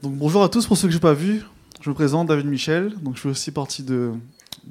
Bonjour 0.00 0.44
à 0.44 0.48
tous 0.48 0.64
pour 0.64 0.76
ceux 0.76 0.86
que 0.86 0.92
je 0.92 0.98
n'ai 0.98 1.00
pas 1.02 1.12
vus. 1.12 1.42
Je 1.80 1.90
me 1.90 1.94
présente 1.94 2.28
David 2.28 2.46
Michel, 2.46 2.94
donc 3.02 3.16
je 3.16 3.22
fais 3.22 3.28
aussi 3.30 3.50
partie 3.50 3.82
de, 3.82 4.12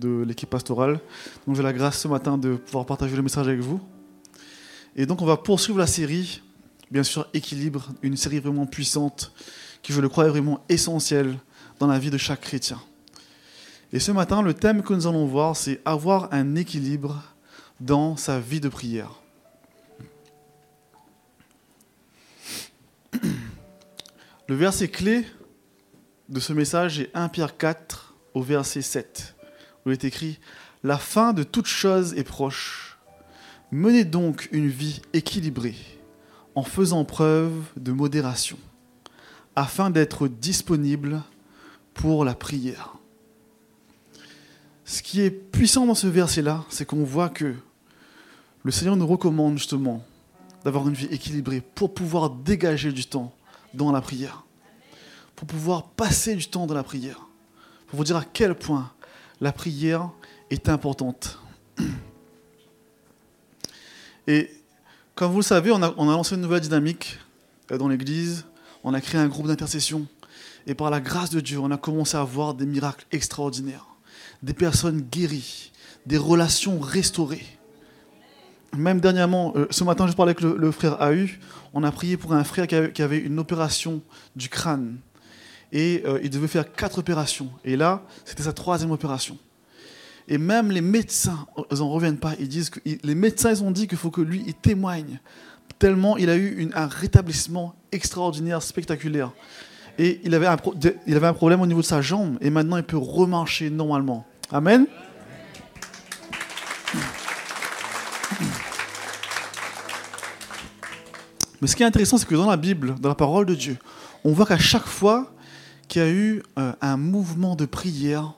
l'équipe 0.01 0.50
pastorale. 0.50 1.01
J'ai 1.54 1.62
la 1.62 1.73
grâce 1.73 2.00
ce 2.00 2.07
matin 2.07 2.38
de 2.38 2.55
pouvoir 2.55 2.86
partager 2.86 3.13
le 3.13 3.21
message 3.21 3.46
avec 3.46 3.60
vous. 3.60 3.82
Et 4.96 5.05
donc 5.05 5.21
on 5.21 5.26
va 5.26 5.36
poursuivre 5.36 5.79
la 5.79 5.86
série, 5.86 6.42
bien 6.92 7.04
sûr 7.04 7.28
Équilibre, 7.34 7.90
une 8.04 8.16
série 8.16 8.40
vraiment 8.40 8.66
puissante 8.66 9.34
qui 9.82 9.91
je 9.91 10.00
le 10.00 10.07
crois 10.07 10.27
est 10.27 10.29
vraiment 10.29 10.63
essentielle 10.70 11.38
dans 11.78 11.88
la 11.88 12.00
vie 12.00 12.09
de 12.09 12.18
chaque 12.18 12.39
chrétien. 12.39 12.80
Et 13.91 14.00
ce 14.00 14.14
matin, 14.14 14.41
le 14.41 14.54
thème 14.54 14.82
que 14.82 14.94
nous 14.94 15.07
allons 15.07 15.25
voir, 15.25 15.57
c'est 15.57 15.82
avoir 15.84 16.30
un 16.32 16.55
équilibre 16.55 17.21
dans 17.82 18.16
sa 18.16 18.39
vie 18.39 18.62
de 18.62 18.70
prière. 18.70 19.12
Le 24.50 24.55
verset 24.55 24.88
clé 24.88 25.25
de 26.29 26.39
ce 26.39 26.54
message 26.54 27.01
est 27.01 27.11
1 27.14 27.28
Pierre 27.28 27.57
4 27.57 28.15
au 28.33 28.42
verset 28.42 28.82
7, 28.82 29.36
où 29.86 29.89
il 29.89 29.93
est 29.93 30.06
écrit 30.06 30.39
La 30.83 30.97
fin 30.97 31.33
de 31.33 31.43
toute 31.43 31.65
chose 31.65 32.14
est 32.14 32.23
proche. 32.23 32.97
Menez 33.72 34.06
donc 34.06 34.47
une 34.53 34.70
vie 34.70 35.02
équilibrée, 35.11 35.75
en 36.56 36.64
faisant 36.64 37.03
preuve 37.03 37.52
de 37.75 37.92
modération, 37.92 38.58
afin 39.58 39.89
d'être 39.89 40.30
disponible 40.30 41.23
pour 41.94 42.23
la 42.23 42.34
prière. 42.34 42.95
Ce 44.86 45.02
qui 45.02 45.20
est 45.20 45.30
puissant 45.30 45.86
dans 45.86 45.94
ce 45.94 46.08
verset-là, 46.08 46.64
c'est 46.70 46.86
qu'on 46.86 47.03
voit 47.03 47.28
que 47.28 47.53
le 48.64 48.72
Seigneur 48.72 48.95
nous 48.95 49.08
recommande 49.08 49.58
justement 49.58 50.06
d'avoir 50.64 50.88
une 50.88 50.94
vie 50.94 51.09
équilibrée 51.11 51.59
pour 51.75 51.94
pouvoir 51.94 52.30
dégager 52.30 52.94
du 52.94 53.06
temps 53.06 53.34
dans 53.77 53.91
la 53.91 54.02
prière, 54.02 54.44
pour 55.36 55.47
pouvoir 55.47 55.83
passer 55.83 56.36
du 56.36 56.47
temps 56.47 56.66
dans 56.66 56.73
la 56.73 56.83
prière, 56.83 57.27
pour 57.88 57.97
vous 57.97 58.03
dire 58.03 58.17
à 58.17 58.25
quel 58.25 58.56
point 58.56 58.92
la 59.39 59.52
prière 59.52 60.09
est 60.50 60.67
importante. 60.67 61.39
Et 64.28 64.52
comme 65.16 65.31
vous 65.31 65.38
le 65.38 65.44
savez, 65.44 65.72
on 65.72 65.81
a, 65.81 65.94
lancé 65.95 66.36
une 66.36 66.42
nouvelle 66.42 66.61
dynamique 66.61 67.17
euh, 67.72 67.78
dans 67.78 67.88
l'Église, 67.88 68.45
on 68.84 68.94
a 68.94 69.00
créé 69.00 69.22
un 69.22 69.28
groupe 69.28 69.47
d'intercession, 69.47 70.06
et 70.66 70.73
par 70.73 70.89
la 70.89 71.00
grâce 71.00 71.30
de 71.30 71.39
Dieu, 71.39 71.59
on 71.59 71.72
a 71.72 71.78
commencé 71.78 72.17
à 72.17 72.23
voir 72.23 72.53
des 72.53 72.66
miracles 72.66 73.06
extraordinaires, 73.12 73.86
des 74.44 74.53
personnes 74.53 75.02
guéries, 75.02 75.72
des 76.06 76.17
relations 76.17 76.80
restaurées. 76.80 77.45
Même 78.75 79.00
dernièrement, 79.00 79.53
euh, 79.56 79.67
ce 79.69 79.84
matin, 79.84 80.08
je 80.08 80.14
parlais 80.14 80.31
avec 80.31 80.41
le, 80.41 80.58
le 80.58 80.72
frère 80.72 81.02
AU, 81.02 81.28
on 81.78 81.83
a 81.83 81.92
prié 81.92 82.17
pour 82.17 82.33
un 82.33 82.44
frère 82.44 82.66
qui 82.66 83.02
avait, 83.03 83.20
une 83.20 83.38
opération 83.38 84.02
du 84.36 84.50
crâne. 84.50 84.97
Et 85.72 86.02
euh, 86.08 86.19
il 86.23 86.31
devait 86.31 86.47
faire 86.47 86.73
quatre 86.73 86.97
opérations. 86.97 87.52
Et 87.64 87.75
là, 87.75 88.02
c'était 88.25 88.42
sa 88.42 88.52
troisième 88.52 88.89
opération. 88.89 89.38
Et 90.28 90.39
même 90.39 90.72
les 90.72 90.81
médecins, 90.81 91.45
ils 91.72 91.78
n'en 91.78 91.92
reviennent 91.92 92.17
pas. 92.17 92.34
Ils 92.39 92.47
disent 92.47 92.72
que 92.72 92.80
les 92.84 93.14
médecins, 93.14 93.52
ils 93.52 93.64
ont 93.64 93.69
dit 93.69 93.88
qu'il 93.88 94.00
faut 94.00 94.09
que 94.09 94.22
lui, 94.22 94.44
il 94.47 94.56
témoigne. 94.56 95.19
Tellement 95.78 96.17
il 96.17 96.31
a 96.31 96.36
eu 96.36 96.67
un 96.73 96.88
rétablissement 96.88 97.75
extraordinaire, 97.91 98.64
spectaculaire. 98.64 99.31
Et 100.00 100.19
il 100.23 100.34
avait, 100.34 100.47
un 100.47 100.58
il 101.06 101.16
avait 101.16 101.28
un 101.28 101.34
problème 101.34 101.62
au 101.62 101.67
niveau 101.67 101.81
de 101.81 101.86
sa 101.86 102.02
jambe. 102.02 102.39
Et 102.41 102.50
maintenant, 102.50 102.78
il 102.78 102.84
peut 102.84 102.97
remarcher 102.97 103.69
normalement. 103.69 104.25
Amen. 104.52 104.88
Mais 111.61 111.67
ce 111.67 111.75
qui 111.75 111.83
est 111.83 111.86
intéressant, 111.86 112.17
c'est 112.17 112.27
que 112.27 112.36
dans 112.36 112.50
la 112.50 112.58
Bible, 112.58 112.95
dans 113.00 113.09
la 113.09 113.16
parole 113.16 113.45
de 113.45 113.55
Dieu, 113.55 113.77
on 114.23 114.31
voit 114.31 114.45
qu'à 114.45 114.58
chaque 114.58 114.86
fois 114.86 115.33
qu'il 115.88 116.02
y 116.02 116.05
a 116.05 116.09
eu 116.09 116.44
euh, 116.59 116.73
un 116.81 116.97
mouvement 116.97 117.55
de 117.55 117.66
prière, 117.66 118.33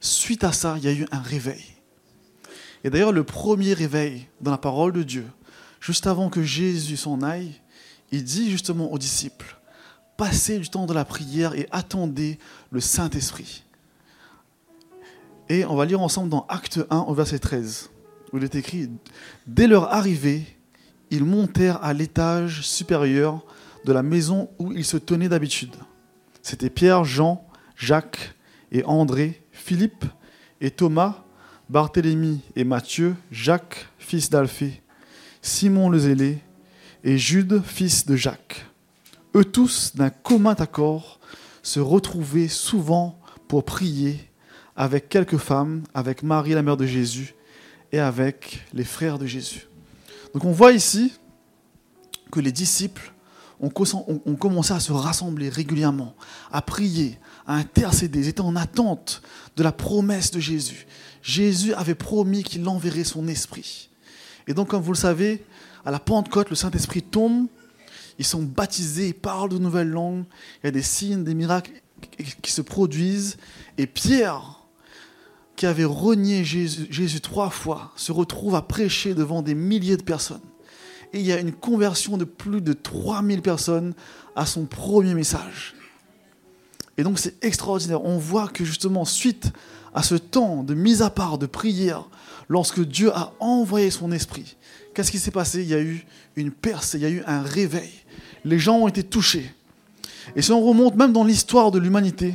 suite 0.00 0.44
à 0.44 0.52
ça, 0.52 0.76
il 0.78 0.84
y 0.84 0.88
a 0.88 0.92
eu 0.92 1.06
un 1.10 1.20
réveil. 1.20 1.64
Et 2.84 2.90
d'ailleurs, 2.90 3.12
le 3.12 3.24
premier 3.24 3.74
réveil 3.74 4.26
dans 4.40 4.50
la 4.50 4.58
parole 4.58 4.92
de 4.92 5.02
Dieu, 5.02 5.26
juste 5.80 6.06
avant 6.06 6.30
que 6.30 6.42
Jésus 6.42 6.96
s'en 6.96 7.22
aille, 7.22 7.60
il 8.10 8.24
dit 8.24 8.50
justement 8.50 8.92
aux 8.92 8.98
disciples, 8.98 9.58
passez 10.16 10.58
du 10.58 10.68
temps 10.68 10.86
de 10.86 10.94
la 10.94 11.04
prière 11.04 11.54
et 11.54 11.68
attendez 11.70 12.38
le 12.70 12.80
Saint-Esprit. 12.80 13.64
Et 15.48 15.64
on 15.64 15.76
va 15.76 15.84
lire 15.84 16.00
ensemble 16.00 16.28
dans 16.28 16.46
Acte 16.48 16.80
1 16.90 17.00
au 17.00 17.14
verset 17.14 17.38
13, 17.38 17.90
où 18.32 18.38
il 18.38 18.44
est 18.44 18.54
écrit, 18.54 18.90
Dès 19.46 19.66
leur 19.66 19.92
arrivée, 19.92 20.44
ils 21.12 21.24
montèrent 21.24 21.84
à 21.84 21.92
l'étage 21.92 22.62
supérieur 22.62 23.44
de 23.84 23.92
la 23.92 24.02
maison 24.02 24.48
où 24.58 24.72
ils 24.72 24.84
se 24.84 24.96
tenaient 24.96 25.28
d'habitude. 25.28 25.74
C'était 26.40 26.70
Pierre, 26.70 27.04
Jean, 27.04 27.46
Jacques 27.76 28.34
et 28.72 28.82
André, 28.84 29.42
Philippe 29.52 30.06
et 30.62 30.70
Thomas, 30.70 31.24
Barthélemy 31.68 32.40
et 32.56 32.64
Matthieu, 32.64 33.14
Jacques, 33.30 33.86
fils 33.98 34.30
d'Alphée, 34.30 34.82
Simon 35.42 35.90
le 35.90 35.98
zélé 35.98 36.38
et 37.04 37.18
Jude, 37.18 37.62
fils 37.62 38.06
de 38.06 38.16
Jacques. 38.16 38.64
Eux 39.36 39.44
tous, 39.44 39.92
d'un 39.94 40.10
commun 40.10 40.54
accord, 40.58 41.20
se 41.62 41.80
retrouvaient 41.80 42.48
souvent 42.48 43.20
pour 43.48 43.64
prier 43.64 44.18
avec 44.76 45.10
quelques 45.10 45.36
femmes, 45.36 45.82
avec 45.92 46.22
Marie, 46.22 46.54
la 46.54 46.62
mère 46.62 46.78
de 46.78 46.86
Jésus, 46.86 47.34
et 47.92 47.98
avec 47.98 48.64
les 48.72 48.84
frères 48.84 49.18
de 49.18 49.26
Jésus. 49.26 49.66
Donc 50.34 50.44
on 50.44 50.52
voit 50.52 50.72
ici 50.72 51.12
que 52.30 52.40
les 52.40 52.52
disciples 52.52 53.12
ont, 53.60 53.68
commencé 53.68 54.72
à 54.72 54.80
se 54.80 54.92
rassembler 54.92 55.48
régulièrement, 55.48 56.14
à 56.50 56.62
prier, 56.62 57.18
à 57.46 57.54
intercéder. 57.54 58.20
Ils 58.20 58.28
étaient 58.28 58.40
en 58.40 58.56
attente 58.56 59.22
de 59.56 59.62
la 59.62 59.70
promesse 59.70 60.32
de 60.32 60.40
Jésus. 60.40 60.86
Jésus 61.22 61.72
avait 61.74 61.94
promis 61.94 62.42
qu'il 62.42 62.66
enverrait 62.68 63.04
son 63.04 63.28
esprit. 63.28 63.90
Et 64.48 64.54
donc, 64.54 64.68
comme 64.68 64.82
vous 64.82 64.92
le 64.92 64.98
savez, 64.98 65.44
à 65.84 65.92
la 65.92 66.00
Pentecôte, 66.00 66.50
le 66.50 66.56
Saint-Esprit 66.56 67.02
tombe, 67.02 67.46
ils 68.18 68.24
sont 68.24 68.42
baptisés, 68.42 69.08
ils 69.08 69.14
parlent 69.14 69.50
de 69.50 69.58
nouvelles 69.58 69.88
langues, 69.88 70.24
il 70.62 70.66
y 70.66 70.68
a 70.68 70.72
des 70.72 70.82
signes, 70.82 71.22
des 71.22 71.34
miracles 71.34 71.70
qui 72.42 72.50
se 72.50 72.62
produisent. 72.62 73.36
Et 73.78 73.86
Pierre, 73.86 74.61
qui 75.62 75.66
avait 75.66 75.84
renié 75.84 76.42
Jésus, 76.42 77.20
trois 77.20 77.48
fois, 77.48 77.92
se 77.94 78.10
retrouve 78.10 78.56
à 78.56 78.62
prêcher 78.62 79.14
devant 79.14 79.42
des 79.42 79.54
milliers 79.54 79.96
de 79.96 80.02
personnes. 80.02 80.40
Et 81.12 81.20
il 81.20 81.24
y 81.24 81.30
a 81.30 81.38
une 81.38 81.52
conversion 81.52 82.16
de 82.16 82.24
plus 82.24 82.60
de 82.60 82.72
3000 82.72 83.42
personnes 83.42 83.94
à 84.34 84.44
son 84.44 84.64
premier 84.64 85.14
message. 85.14 85.76
Et 86.98 87.04
donc 87.04 87.20
c'est 87.20 87.36
extraordinaire. 87.44 88.04
On 88.04 88.18
voit 88.18 88.48
que 88.48 88.64
justement, 88.64 89.04
suite 89.04 89.52
à 89.94 90.02
ce 90.02 90.16
temps 90.16 90.64
de 90.64 90.74
mise 90.74 91.00
à 91.00 91.10
part, 91.10 91.38
de 91.38 91.46
prière, 91.46 92.08
lorsque 92.48 92.84
Dieu 92.84 93.12
a 93.14 93.32
envoyé 93.38 93.92
son 93.92 94.10
esprit, 94.10 94.56
qu'est-ce 94.96 95.12
qui 95.12 95.20
s'est 95.20 95.30
passé? 95.30 95.62
Il 95.62 95.68
y 95.68 95.74
a 95.74 95.80
eu 95.80 96.04
une 96.34 96.50
percée, 96.50 96.98
il 96.98 97.02
y 97.02 97.06
a 97.06 97.10
eu 97.10 97.22
un 97.24 97.42
réveil. 97.42 97.92
Les 98.44 98.58
gens 98.58 98.78
ont 98.78 98.88
été 98.88 99.04
touchés. 99.04 99.54
Et 100.34 100.42
si 100.42 100.50
on 100.50 100.60
remonte 100.60 100.96
même 100.96 101.12
dans 101.12 101.22
l'histoire 101.22 101.70
de 101.70 101.78
l'humanité, 101.78 102.34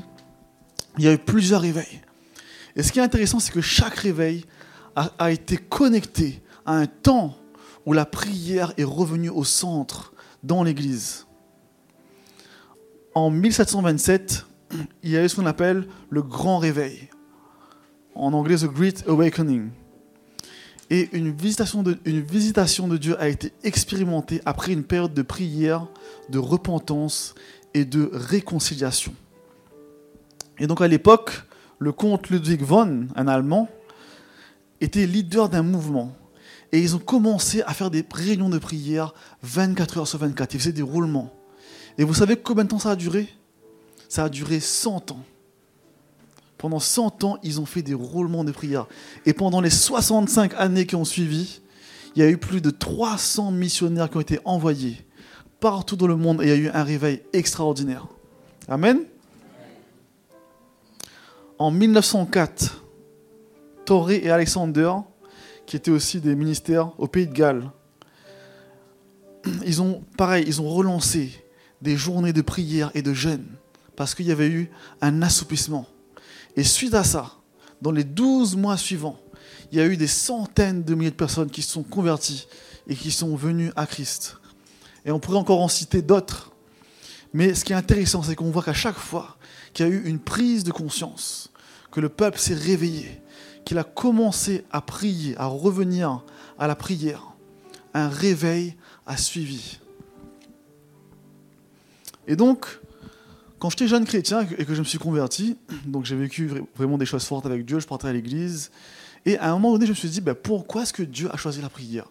il 0.98 1.04
y 1.04 1.10
a 1.10 1.14
eu 1.14 1.18
plusieurs 1.18 1.60
réveils. 1.60 2.07
Et 2.78 2.84
ce 2.84 2.92
qui 2.92 3.00
est 3.00 3.04
intéressant, 3.04 3.40
c'est 3.40 3.52
que 3.52 3.62
chaque 3.62 3.96
réveil 3.96 4.46
a, 4.96 5.12
a 5.18 5.32
été 5.32 5.58
connecté 5.58 6.42
à 6.66 6.74
un 6.76 6.86
temps 6.86 7.36
où 7.86 7.94
la 7.94 8.06
prière 8.06 8.72
est 8.78 8.84
revenue 8.84 9.30
au 9.30 9.44
centre 9.44 10.14
dans 10.44 10.64
l'Église. 10.64 11.26
En 13.16 13.32
1727, 13.32 14.46
il 15.04 15.10
y 15.10 15.18
a 15.18 15.24
eu 15.24 15.30
ce 15.30 15.36
qu'on 15.36 15.46
appelle 15.46 15.88
le 16.10 16.22
Grand 16.22 16.60
Réveil. 16.60 17.10
En 18.14 18.34
anglais, 18.34 18.58
The 18.58 18.66
Great 18.66 19.04
Awakening. 19.08 19.70
Et 20.90 21.10
une 21.14 21.32
visitation 21.32 21.84
de 21.84 22.98
Dieu 22.98 23.20
a 23.20 23.28
été 23.28 23.52
expérimentée 23.64 24.42
après 24.46 24.72
une 24.72 24.84
période 24.84 25.14
de 25.14 25.22
prière, 25.22 25.88
de 26.30 26.40
repentance 26.40 27.36
et 27.74 27.86
de 27.86 28.10
réconciliation. 28.14 29.14
Et 30.60 30.68
donc 30.68 30.82
à 30.82 30.88
l'époque, 30.88 31.44
le 31.80 31.92
comte 31.92 32.30
Ludwig 32.30 32.62
von, 32.62 33.08
un 33.16 33.28
Allemand, 33.28 33.70
était 34.82 35.06
leader 35.06 35.50
d'un 35.50 35.64
mouvement. 35.64 36.16
Et 36.72 36.80
ils 36.80 36.96
ont 36.96 37.00
commencé 37.00 37.62
à 37.64 37.74
faire 37.74 37.90
des 37.90 38.06
réunions 38.12 38.50
de 38.50 38.58
prière 38.58 39.14
24 39.44 40.00
heures 40.00 40.08
sur 40.08 40.20
24. 40.20 40.54
Ils 40.54 40.60
faisaient 40.60 40.72
des 40.72 40.82
roulements. 40.82 41.34
Et 41.98 42.04
vous 42.04 42.14
savez 42.14 42.36
combien 42.36 42.66
de 42.66 42.70
temps 42.70 42.80
ça 42.80 42.92
a 42.92 42.96
duré? 42.96 43.28
Ça 44.10 44.26
a 44.26 44.30
duré 44.30 44.60
100 44.60 45.12
ans. 45.12 45.24
Pendant 46.58 46.80
100 46.80 47.24
ans, 47.24 47.38
ils 47.44 47.62
ont 47.62 47.66
fait 47.66 47.84
des 47.84 47.94
roulements 47.94 48.44
de 48.44 48.52
prière. 48.52 48.88
Et 49.26 49.34
pendant 49.34 49.62
les 49.62 49.70
65 49.70 50.54
années 50.58 50.86
qui 50.86 50.96
ont 50.96 51.06
suivi, 51.06 51.62
il 52.16 52.22
y 52.22 52.26
a 52.26 52.30
eu 52.30 52.38
plus 52.38 52.62
de 52.62 52.72
300 52.72 53.52
missionnaires 53.52 54.10
qui 54.10 54.18
ont 54.18 54.22
été 54.22 54.40
envoyés 54.44 55.06
partout 55.60 55.96
dans 55.96 56.08
le 56.08 56.16
monde 56.16 56.42
et 56.42 56.46
il 56.46 56.50
y 56.50 56.54
a 56.54 56.56
eu 56.56 56.70
un 56.70 56.84
réveil 56.84 57.22
extraordinaire. 57.34 58.08
Amen? 58.68 59.00
En 61.60 61.72
1904, 61.72 62.84
Torré 63.86 64.22
et 64.24 64.30
Alexander, 64.30 64.92
qui 65.66 65.76
étaient 65.76 65.92
aussi 65.92 66.22
des 66.22 66.36
ministères 66.36 66.92
au 67.00 67.08
Pays 67.08 67.26
de 67.26 67.34
Galles, 67.34 67.72
ils 69.66 69.82
ont, 69.82 70.04
ils 70.46 70.62
ont 70.62 70.70
relancé 70.70 71.32
des 71.82 71.98
journées 71.98 72.34
de 72.34 72.42
prière 72.42 72.92
et 72.94 73.02
de 73.02 73.14
jeûne 73.14 73.46
parce 73.96 74.14
qu'il 74.14 74.28
y 74.28 74.32
avait 74.32 74.50
eu 74.50 74.70
un 75.02 75.24
assouplissement. 75.24 75.88
Et 76.56 76.64
suite 76.64 76.94
à 76.94 77.04
ça, 77.04 77.34
dans 77.82 77.92
les 77.92 78.04
12 78.04 78.56
mois 78.56 78.78
suivants, 78.78 79.20
il 79.72 79.80
y 79.80 79.82
a 79.82 79.86
eu 79.88 79.98
des 79.98 80.08
centaines 80.08 80.84
de 80.84 80.94
milliers 80.94 81.12
de 81.12 81.16
personnes 81.16 81.50
qui 81.50 81.64
se 81.64 81.72
sont 81.72 81.84
converties 81.84 82.48
et 82.88 82.96
qui 82.96 83.10
sont 83.12 83.36
venues 83.36 83.72
à 83.76 83.88
Christ. 83.88 84.38
Et 85.06 85.12
on 85.12 85.20
pourrait 85.20 85.38
encore 85.38 85.62
en 85.62 85.68
citer 85.68 86.04
d'autres. 86.04 86.52
Mais 87.34 87.54
ce 87.56 87.66
qui 87.66 87.74
est 87.74 87.76
intéressant, 87.76 88.22
c'est 88.22 88.36
qu'on 88.36 88.52
voit 88.52 88.64
qu'à 88.64 88.74
chaque 88.74 88.98
fois 88.98 89.37
qu'il 89.78 89.88
y 89.88 89.90
a 89.90 89.94
eu 89.94 90.06
une 90.06 90.18
prise 90.18 90.64
de 90.64 90.72
conscience, 90.72 91.52
que 91.92 92.00
le 92.00 92.10
peuple 92.10 92.40
s'est 92.40 92.56
réveillé, 92.56 93.22
qu'il 93.64 93.78
a 93.78 93.84
commencé 93.84 94.66
à 94.72 94.82
prier, 94.82 95.38
à 95.38 95.46
revenir 95.46 96.24
à 96.58 96.66
la 96.66 96.76
prière, 96.76 97.36
un 97.94 98.10
réveil 98.10 98.76
a 99.06 99.18
suivi. 99.18 99.78
Et 102.26 102.36
donc, 102.36 102.80
quand 103.60 103.70
j'étais 103.70 103.88
jeune 103.88 104.06
chrétien 104.06 104.48
et 104.58 104.66
que 104.66 104.74
je 104.74 104.80
me 104.80 104.86
suis 104.86 104.98
converti, 104.98 105.58
donc 105.86 106.06
j'ai 106.06 106.16
vécu 106.16 106.50
vraiment 106.76 106.98
des 106.98 107.06
choses 107.06 107.26
fortes 107.26 107.46
avec 107.46 107.64
Dieu, 107.64 107.80
je 107.80 107.86
partais 107.86 108.08
à 108.08 108.14
l'église, 108.14 108.72
et 109.28 109.38
à 109.38 109.52
un 109.52 109.54
moment 109.54 109.74
donné, 109.74 109.86
je 109.86 109.92
me 109.92 109.96
suis 109.96 110.10
dit, 110.10 110.22
ben, 110.22 110.34
pourquoi 110.34 110.82
est-ce 110.82 110.94
que 110.94 111.04
Dieu 111.04 111.30
a 111.32 111.38
choisi 111.38 111.62
la 111.62 111.70
prière? 111.70 112.08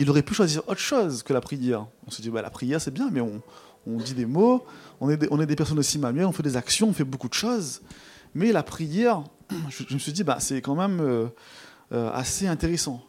Il 0.00 0.10
aurait 0.10 0.22
pu 0.22 0.34
choisir 0.34 0.66
autre 0.66 0.80
chose 0.80 1.22
que 1.22 1.32
la 1.32 1.40
prière. 1.40 1.86
On 2.08 2.10
se 2.10 2.22
dit, 2.22 2.30
ben, 2.30 2.42
la 2.42 2.50
prière 2.50 2.80
c'est 2.80 2.92
bien, 2.92 3.08
mais 3.12 3.20
on, 3.20 3.40
dit 3.86 4.14
des 4.14 4.26
mots, 4.26 4.64
on 5.02 5.40
est 5.40 5.46
des, 5.46 5.56
personnes 5.56 5.80
aussi 5.80 5.98
manuelles, 5.98 6.26
on 6.26 6.32
fait 6.32 6.44
des 6.44 6.56
actions, 6.56 6.88
on 6.88 6.92
fait 6.92 7.04
beaucoup 7.04 7.28
de 7.28 7.34
choses, 7.34 7.82
mais 8.34 8.52
la 8.52 8.62
prière, 8.62 9.24
je, 9.68 9.94
me 9.94 9.98
suis 9.98 10.12
dit, 10.12 10.22
ben, 10.22 10.38
c'est 10.38 10.60
quand 10.60 10.76
même 10.76 11.00
euh, 11.00 11.26
euh, 11.92 12.10
assez 12.12 12.46
intéressant. 12.46 13.02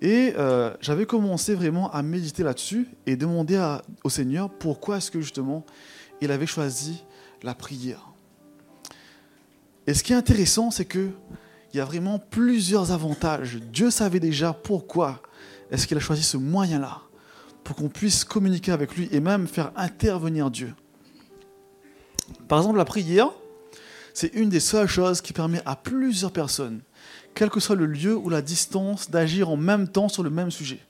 Et 0.00 0.34
euh, 0.36 0.74
j'avais 0.80 1.06
commencé 1.06 1.54
vraiment 1.54 1.92
à 1.92 2.02
méditer 2.02 2.42
là-dessus 2.42 2.88
et 3.06 3.16
demander 3.16 3.78
au 4.04 4.10
Seigneur 4.10 4.50
pourquoi 4.50 4.98
est-ce 4.98 5.10
que 5.10 5.20
justement 5.20 5.64
il 6.20 6.30
avait 6.32 6.46
choisi 6.46 7.04
la 7.42 7.54
prière. 7.54 8.10
Et 9.86 9.94
ce 9.94 10.02
qui 10.02 10.12
est 10.12 10.16
intéressant, 10.16 10.70
c'est 10.70 10.84
que 10.84 11.10
il 11.72 11.76
y 11.76 11.80
a 11.80 11.84
vraiment 11.84 12.18
plusieurs 12.18 12.92
avantages. 12.92 13.58
Dieu 13.72 13.90
savait 13.90 14.20
déjà 14.20 14.52
pourquoi 14.52 15.20
est-ce 15.70 15.86
qu'il 15.86 15.96
a 15.96 16.00
choisi 16.00 16.22
ce 16.22 16.36
moyen-là 16.36 17.02
pour 17.62 17.76
qu'on 17.76 17.88
puisse 17.88 18.24
communiquer 18.24 18.72
avec 18.72 18.96
lui 18.96 19.08
et 19.12 19.20
même 19.20 19.46
faire 19.46 19.72
intervenir 19.76 20.50
Dieu. 20.50 20.74
Par 22.48 22.58
exemple, 22.58 22.78
la 22.78 22.84
prière, 22.84 23.28
c'est 24.14 24.34
une 24.34 24.48
des 24.48 24.60
seules 24.60 24.88
choses 24.88 25.20
qui 25.20 25.32
permet 25.32 25.62
à 25.64 25.76
plusieurs 25.76 26.32
personnes 26.32 26.80
quel 27.38 27.50
que 27.50 27.60
soit 27.60 27.76
le 27.76 27.86
lieu 27.86 28.16
ou 28.16 28.28
la 28.30 28.42
distance, 28.42 29.10
d'agir 29.10 29.48
en 29.48 29.56
même 29.56 29.86
temps 29.86 30.08
sur 30.08 30.24
le 30.24 30.30
même 30.30 30.50
sujet. 30.50 30.80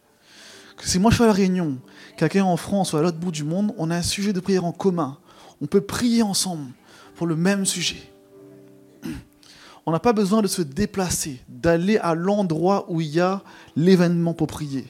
Si 0.83 0.99
moi 0.99 1.11
je 1.11 1.17
fais 1.17 1.27
la 1.27 1.33
réunion, 1.33 1.77
quelqu'un 2.17 2.45
en 2.45 2.57
France 2.57 2.93
ou 2.93 2.97
à 2.97 3.03
l'autre 3.03 3.19
bout 3.19 3.33
du 3.33 3.45
monde, 3.45 3.75
on 3.77 3.91
a 3.91 3.97
un 3.97 4.03
sujet 4.03 4.33
de 4.33 4.41
prière 4.41 4.65
en 4.65 4.73
commun. 4.73 5.19
On 5.61 5.67
peut 5.67 5.83
prier 5.83 6.23
ensemble 6.23 6.71
pour 7.17 7.27
le 7.27 7.37
même 7.37 7.67
sujet. 7.67 8.11
On 9.87 9.93
n'a 9.93 9.99
pas 9.99 10.15
besoin 10.15 10.41
de 10.41 10.47
se 10.47 10.63
déplacer, 10.63 11.41
d'aller 11.49 11.99
à 11.99 12.15
l'endroit 12.15 12.87
où 12.89 13.01
il 13.01 13.09
y 13.09 13.21
a 13.21 13.43
l'événement 13.77 14.33
pour 14.33 14.47
prier. 14.47 14.87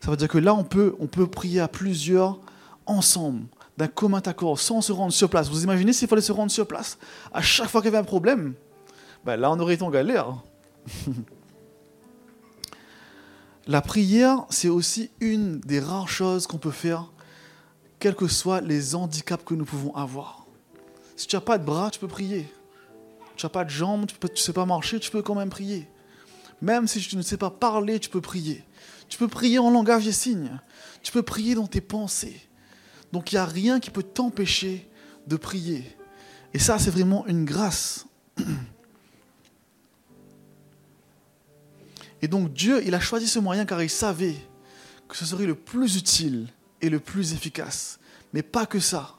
Ça 0.00 0.10
veut 0.10 0.16
dire 0.16 0.28
que 0.28 0.38
là, 0.38 0.54
on 0.54 0.64
peut, 0.64 0.94
on 0.98 1.06
peut 1.06 1.26
prier 1.26 1.60
à 1.60 1.68
plusieurs 1.68 2.40
ensemble, 2.86 3.44
d'un 3.76 3.88
commun 3.88 4.20
accord, 4.24 4.58
sans 4.58 4.80
se 4.80 4.92
rendre 4.92 5.12
sur 5.12 5.30
place. 5.30 5.48
Vous 5.48 5.62
imaginez 5.64 5.92
s'il 5.92 6.08
fallait 6.08 6.22
se 6.22 6.32
rendre 6.32 6.50
sur 6.50 6.66
place 6.66 6.98
À 7.32 7.40
chaque 7.40 7.68
fois 7.68 7.80
qu'il 7.80 7.90
y 7.90 7.94
avait 7.94 8.02
un 8.02 8.04
problème, 8.04 8.54
ben 9.24 9.36
là, 9.36 9.50
on 9.50 9.58
aurait 9.60 9.74
été 9.74 9.82
en 9.82 9.90
galère. 9.90 10.36
La 13.66 13.82
prière, 13.82 14.46
c'est 14.48 14.68
aussi 14.68 15.10
une 15.20 15.60
des 15.60 15.80
rares 15.80 16.08
choses 16.08 16.46
qu'on 16.46 16.58
peut 16.58 16.70
faire, 16.70 17.12
quels 17.98 18.16
que 18.16 18.26
soient 18.26 18.60
les 18.60 18.94
handicaps 18.94 19.44
que 19.44 19.54
nous 19.54 19.64
pouvons 19.64 19.94
avoir. 19.94 20.46
Si 21.16 21.26
tu 21.26 21.36
n'as 21.36 21.40
pas 21.40 21.58
de 21.58 21.64
bras, 21.64 21.90
tu 21.90 22.00
peux 22.00 22.08
prier. 22.08 22.50
Tu 23.36 23.46
n'as 23.46 23.50
pas 23.50 23.64
de 23.64 23.70
jambes, 23.70 24.06
tu 24.06 24.14
ne 24.22 24.36
sais 24.36 24.52
pas 24.52 24.66
marcher, 24.66 24.98
tu 24.98 25.10
peux 25.10 25.22
quand 25.22 25.34
même 25.34 25.50
prier. 25.50 25.86
Même 26.62 26.86
si 26.86 27.00
tu 27.00 27.16
ne 27.16 27.22
sais 27.22 27.36
pas 27.36 27.50
parler, 27.50 28.00
tu 28.00 28.08
peux 28.08 28.20
prier. 28.20 28.64
Tu 29.08 29.18
peux 29.18 29.28
prier 29.28 29.58
en 29.58 29.70
langage 29.70 30.04
des 30.04 30.12
signes. 30.12 30.58
Tu 31.02 31.12
peux 31.12 31.22
prier 31.22 31.54
dans 31.54 31.66
tes 31.66 31.80
pensées. 31.80 32.40
Donc 33.12 33.32
il 33.32 33.36
n'y 33.36 33.40
a 33.40 33.46
rien 33.46 33.80
qui 33.80 33.90
peut 33.90 34.02
t'empêcher 34.02 34.88
de 35.26 35.36
prier. 35.36 35.84
Et 36.52 36.58
ça, 36.58 36.78
c'est 36.78 36.90
vraiment 36.90 37.26
une 37.26 37.44
grâce. 37.44 38.06
Et 42.22 42.28
donc 42.28 42.52
Dieu, 42.52 42.82
il 42.84 42.94
a 42.94 43.00
choisi 43.00 43.26
ce 43.26 43.38
moyen 43.38 43.64
car 43.64 43.82
il 43.82 43.90
savait 43.90 44.36
que 45.08 45.16
ce 45.16 45.24
serait 45.24 45.46
le 45.46 45.54
plus 45.54 45.96
utile 45.96 46.48
et 46.80 46.90
le 46.90 47.00
plus 47.00 47.32
efficace. 47.32 47.98
Mais 48.32 48.42
pas 48.42 48.66
que 48.66 48.78
ça, 48.78 49.16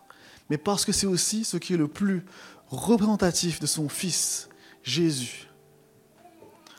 mais 0.49 0.57
parce 0.57 0.85
que 0.85 0.91
c'est 0.91 1.07
aussi 1.07 1.43
ce 1.43 1.57
qui 1.57 1.73
est 1.73 1.77
le 1.77 1.87
plus 1.87 2.25
représentatif 2.67 3.59
de 3.59 3.65
son 3.65 3.89
Fils, 3.89 4.49
Jésus. 4.83 5.47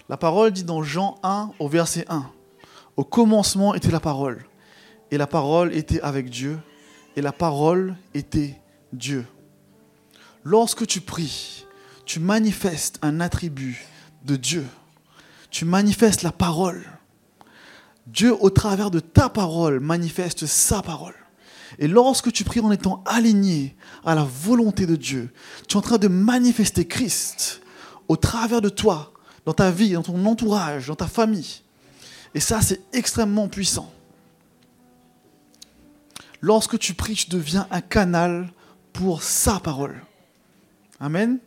La 0.08 0.16
parole 0.16 0.52
dit 0.52 0.64
dans 0.64 0.82
Jean 0.82 1.18
1 1.22 1.52
au 1.58 1.68
verset 1.68 2.04
1, 2.08 2.30
Au 2.96 3.04
commencement 3.04 3.74
était 3.74 3.90
la 3.90 4.00
parole, 4.00 4.44
et 5.10 5.18
la 5.18 5.26
parole 5.26 5.74
était 5.74 6.00
avec 6.00 6.30
Dieu, 6.30 6.58
et 7.16 7.22
la 7.22 7.32
parole 7.32 7.96
était 8.14 8.60
Dieu. 8.92 9.26
Lorsque 10.44 10.86
tu 10.86 11.00
pries, 11.00 11.66
tu 12.04 12.20
manifestes 12.20 12.98
un 13.02 13.20
attribut 13.20 13.86
de 14.24 14.36
Dieu 14.36 14.66
tu 15.52 15.66
manifestes 15.66 16.22
la 16.22 16.32
parole. 16.32 16.82
Dieu, 18.08 18.34
au 18.40 18.50
travers 18.50 18.90
de 18.90 18.98
ta 18.98 19.28
parole, 19.28 19.78
manifeste 19.78 20.46
sa 20.46 20.82
parole. 20.82 21.14
Et 21.78 21.86
lorsque 21.86 22.32
tu 22.32 22.42
pries 22.42 22.60
en 22.60 22.72
étant 22.72 23.04
aligné 23.06 23.76
à 24.04 24.14
la 24.14 24.24
volonté 24.24 24.86
de 24.86 24.96
Dieu, 24.96 25.30
tu 25.68 25.74
es 25.74 25.78
en 25.78 25.82
train 25.82 25.98
de 25.98 26.08
manifester 26.08 26.86
Christ 26.86 27.60
au 28.08 28.16
travers 28.16 28.60
de 28.60 28.68
toi, 28.68 29.12
dans 29.46 29.52
ta 29.52 29.70
vie, 29.70 29.92
dans 29.92 30.02
ton 30.02 30.24
entourage, 30.26 30.88
dans 30.88 30.96
ta 30.96 31.06
famille. 31.06 31.60
Et 32.34 32.40
ça, 32.40 32.60
c'est 32.62 32.80
extrêmement 32.92 33.48
puissant. 33.48 33.92
Lorsque 36.42 36.78
tu 36.78 36.94
pries, 36.94 37.14
tu 37.14 37.30
deviens 37.30 37.68
un 37.70 37.80
canal 37.80 38.52
pour 38.92 39.22
sa 39.22 39.60
parole. 39.60 40.04
Amen. 40.98 41.38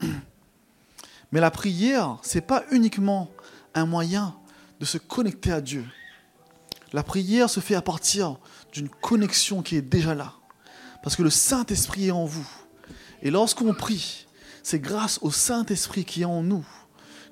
Mais 1.32 1.40
la 1.40 1.50
prière, 1.50 2.18
ce 2.22 2.38
n'est 2.38 2.42
pas 2.42 2.64
uniquement 2.70 3.30
un 3.74 3.86
moyen 3.86 4.36
de 4.78 4.84
se 4.84 4.98
connecter 4.98 5.52
à 5.52 5.60
Dieu. 5.60 5.84
La 6.92 7.02
prière 7.02 7.50
se 7.50 7.60
fait 7.60 7.74
à 7.74 7.82
partir 7.82 8.38
d'une 8.72 8.88
connexion 8.88 9.62
qui 9.62 9.76
est 9.76 9.82
déjà 9.82 10.14
là. 10.14 10.32
Parce 11.02 11.16
que 11.16 11.22
le 11.22 11.30
Saint-Esprit 11.30 12.08
est 12.08 12.12
en 12.12 12.24
vous. 12.24 12.48
Et 13.22 13.30
lorsqu'on 13.30 13.74
prie, 13.74 14.26
c'est 14.62 14.80
grâce 14.80 15.18
au 15.22 15.30
Saint-Esprit 15.30 16.04
qui 16.04 16.22
est 16.22 16.26
en 16.26 16.42
nous 16.42 16.66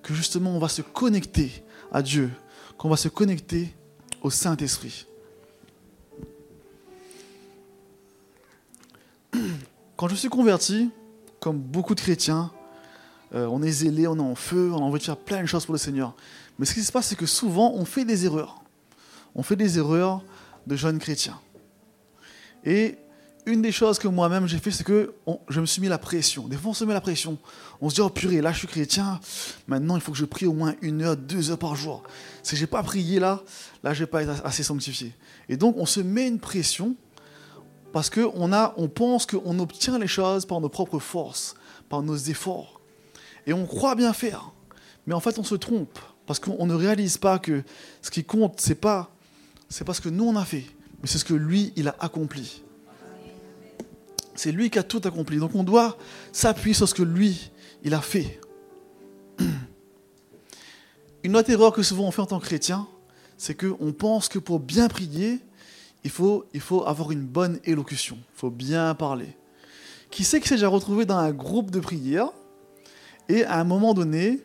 que 0.02 0.14
justement 0.14 0.50
on 0.50 0.58
va 0.58 0.68
se 0.68 0.82
connecter 0.82 1.64
à 1.92 2.02
Dieu, 2.02 2.30
qu'on 2.76 2.88
va 2.88 2.96
se 2.96 3.08
connecter 3.08 3.74
au 4.22 4.30
Saint-Esprit. 4.30 5.07
Quand 9.98 10.06
je 10.06 10.14
suis 10.14 10.28
converti, 10.28 10.90
comme 11.40 11.58
beaucoup 11.58 11.96
de 11.96 12.00
chrétiens, 12.00 12.52
euh, 13.34 13.46
on 13.46 13.64
est 13.64 13.72
zélé, 13.72 14.06
on 14.06 14.14
est 14.14 14.20
en 14.20 14.36
feu, 14.36 14.70
on 14.72 14.76
a 14.76 14.80
envie 14.80 15.00
de 15.00 15.04
faire 15.04 15.16
plein 15.16 15.42
de 15.42 15.46
choses 15.46 15.66
pour 15.66 15.72
le 15.72 15.78
Seigneur. 15.78 16.14
Mais 16.56 16.66
ce 16.66 16.74
qui 16.74 16.84
se 16.84 16.92
passe, 16.92 17.08
c'est 17.08 17.16
que 17.16 17.26
souvent, 17.26 17.72
on 17.74 17.84
fait 17.84 18.04
des 18.04 18.24
erreurs. 18.24 18.62
On 19.34 19.42
fait 19.42 19.56
des 19.56 19.76
erreurs 19.76 20.22
de 20.68 20.76
jeunes 20.76 21.00
chrétiens. 21.00 21.40
Et 22.64 22.96
une 23.44 23.60
des 23.60 23.72
choses 23.72 23.98
que 23.98 24.06
moi-même 24.06 24.46
j'ai 24.46 24.58
fait, 24.58 24.70
c'est 24.70 24.84
que 24.84 25.14
je 25.48 25.60
me 25.60 25.66
suis 25.66 25.82
mis 25.82 25.88
la 25.88 25.98
pression. 25.98 26.46
Des 26.46 26.56
fois, 26.56 26.70
on 26.70 26.74
se 26.74 26.84
met 26.84 26.94
la 26.94 27.00
pression. 27.00 27.36
On 27.80 27.90
se 27.90 27.96
dit, 27.96 28.00
oh 28.00 28.08
purée, 28.08 28.40
là 28.40 28.52
je 28.52 28.58
suis 28.58 28.68
chrétien, 28.68 29.18
maintenant 29.66 29.96
il 29.96 30.00
faut 30.00 30.12
que 30.12 30.18
je 30.18 30.26
prie 30.26 30.46
au 30.46 30.52
moins 30.52 30.76
une 30.80 31.02
heure, 31.02 31.16
deux 31.16 31.50
heures 31.50 31.58
par 31.58 31.74
jour. 31.74 32.04
Si 32.44 32.54
je 32.54 32.60
n'ai 32.60 32.66
pas 32.68 32.84
prié 32.84 33.18
là, 33.18 33.42
là 33.82 33.94
je 33.94 34.00
vais 34.04 34.06
pas 34.06 34.22
être 34.22 34.46
assez 34.46 34.62
sanctifié. 34.62 35.12
Et 35.48 35.56
donc, 35.56 35.76
on 35.76 35.86
se 35.86 35.98
met 35.98 36.28
une 36.28 36.38
pression 36.38 36.94
parce 37.92 38.10
qu'on 38.10 38.52
on 38.52 38.88
pense 38.88 39.26
qu'on 39.26 39.58
obtient 39.58 39.98
les 39.98 40.06
choses 40.06 40.46
par 40.46 40.60
nos 40.60 40.68
propres 40.68 40.98
forces, 40.98 41.54
par 41.88 42.02
nos 42.02 42.16
efforts. 42.16 42.80
Et 43.46 43.52
on 43.52 43.66
croit 43.66 43.94
bien 43.94 44.12
faire. 44.12 44.52
Mais 45.06 45.14
en 45.14 45.20
fait, 45.20 45.38
on 45.38 45.44
se 45.44 45.54
trompe. 45.54 45.98
Parce 46.26 46.38
qu'on 46.38 46.66
ne 46.66 46.74
réalise 46.74 47.16
pas 47.16 47.38
que 47.38 47.62
ce 48.02 48.10
qui 48.10 48.22
compte, 48.22 48.60
c'est 48.60 48.74
pas, 48.74 49.10
c'est 49.70 49.84
pas 49.84 49.94
ce 49.94 50.02
que 50.02 50.10
nous 50.10 50.24
on 50.24 50.36
a 50.36 50.44
fait, 50.44 50.64
mais 51.00 51.08
c'est 51.08 51.16
ce 51.16 51.24
que 51.24 51.32
lui, 51.32 51.72
il 51.74 51.88
a 51.88 51.96
accompli. 52.00 52.62
C'est 54.34 54.52
lui 54.52 54.68
qui 54.68 54.78
a 54.78 54.82
tout 54.82 55.00
accompli. 55.04 55.38
Donc 55.38 55.54
on 55.54 55.64
doit 55.64 55.96
s'appuyer 56.30 56.74
sur 56.74 56.86
ce 56.86 56.92
que 56.92 57.02
lui, 57.02 57.50
il 57.82 57.94
a 57.94 58.02
fait. 58.02 58.38
Une 61.24 61.34
autre 61.34 61.48
erreur 61.50 61.72
que 61.72 61.82
souvent 61.82 62.04
on 62.04 62.10
fait 62.10 62.20
en 62.20 62.26
tant 62.26 62.38
que 62.38 62.44
chrétien, 62.44 62.86
c'est 63.38 63.54
qu'on 63.54 63.92
pense 63.92 64.28
que 64.28 64.38
pour 64.38 64.60
bien 64.60 64.88
prier, 64.88 65.40
il 66.04 66.10
faut, 66.10 66.84
avoir 66.86 67.10
une 67.10 67.24
bonne 67.24 67.60
élocution. 67.64 68.16
Il 68.16 68.38
faut 68.38 68.50
bien 68.50 68.94
parler. 68.94 69.36
Qui 70.10 70.24
sait 70.24 70.40
qui 70.40 70.48
s'est 70.48 70.54
déjà 70.54 70.68
retrouvé 70.68 71.04
dans 71.04 71.18
un 71.18 71.32
groupe 71.32 71.70
de 71.70 71.80
prière 71.80 72.30
et 73.28 73.44
à 73.44 73.60
un 73.60 73.64
moment 73.64 73.92
donné, 73.92 74.40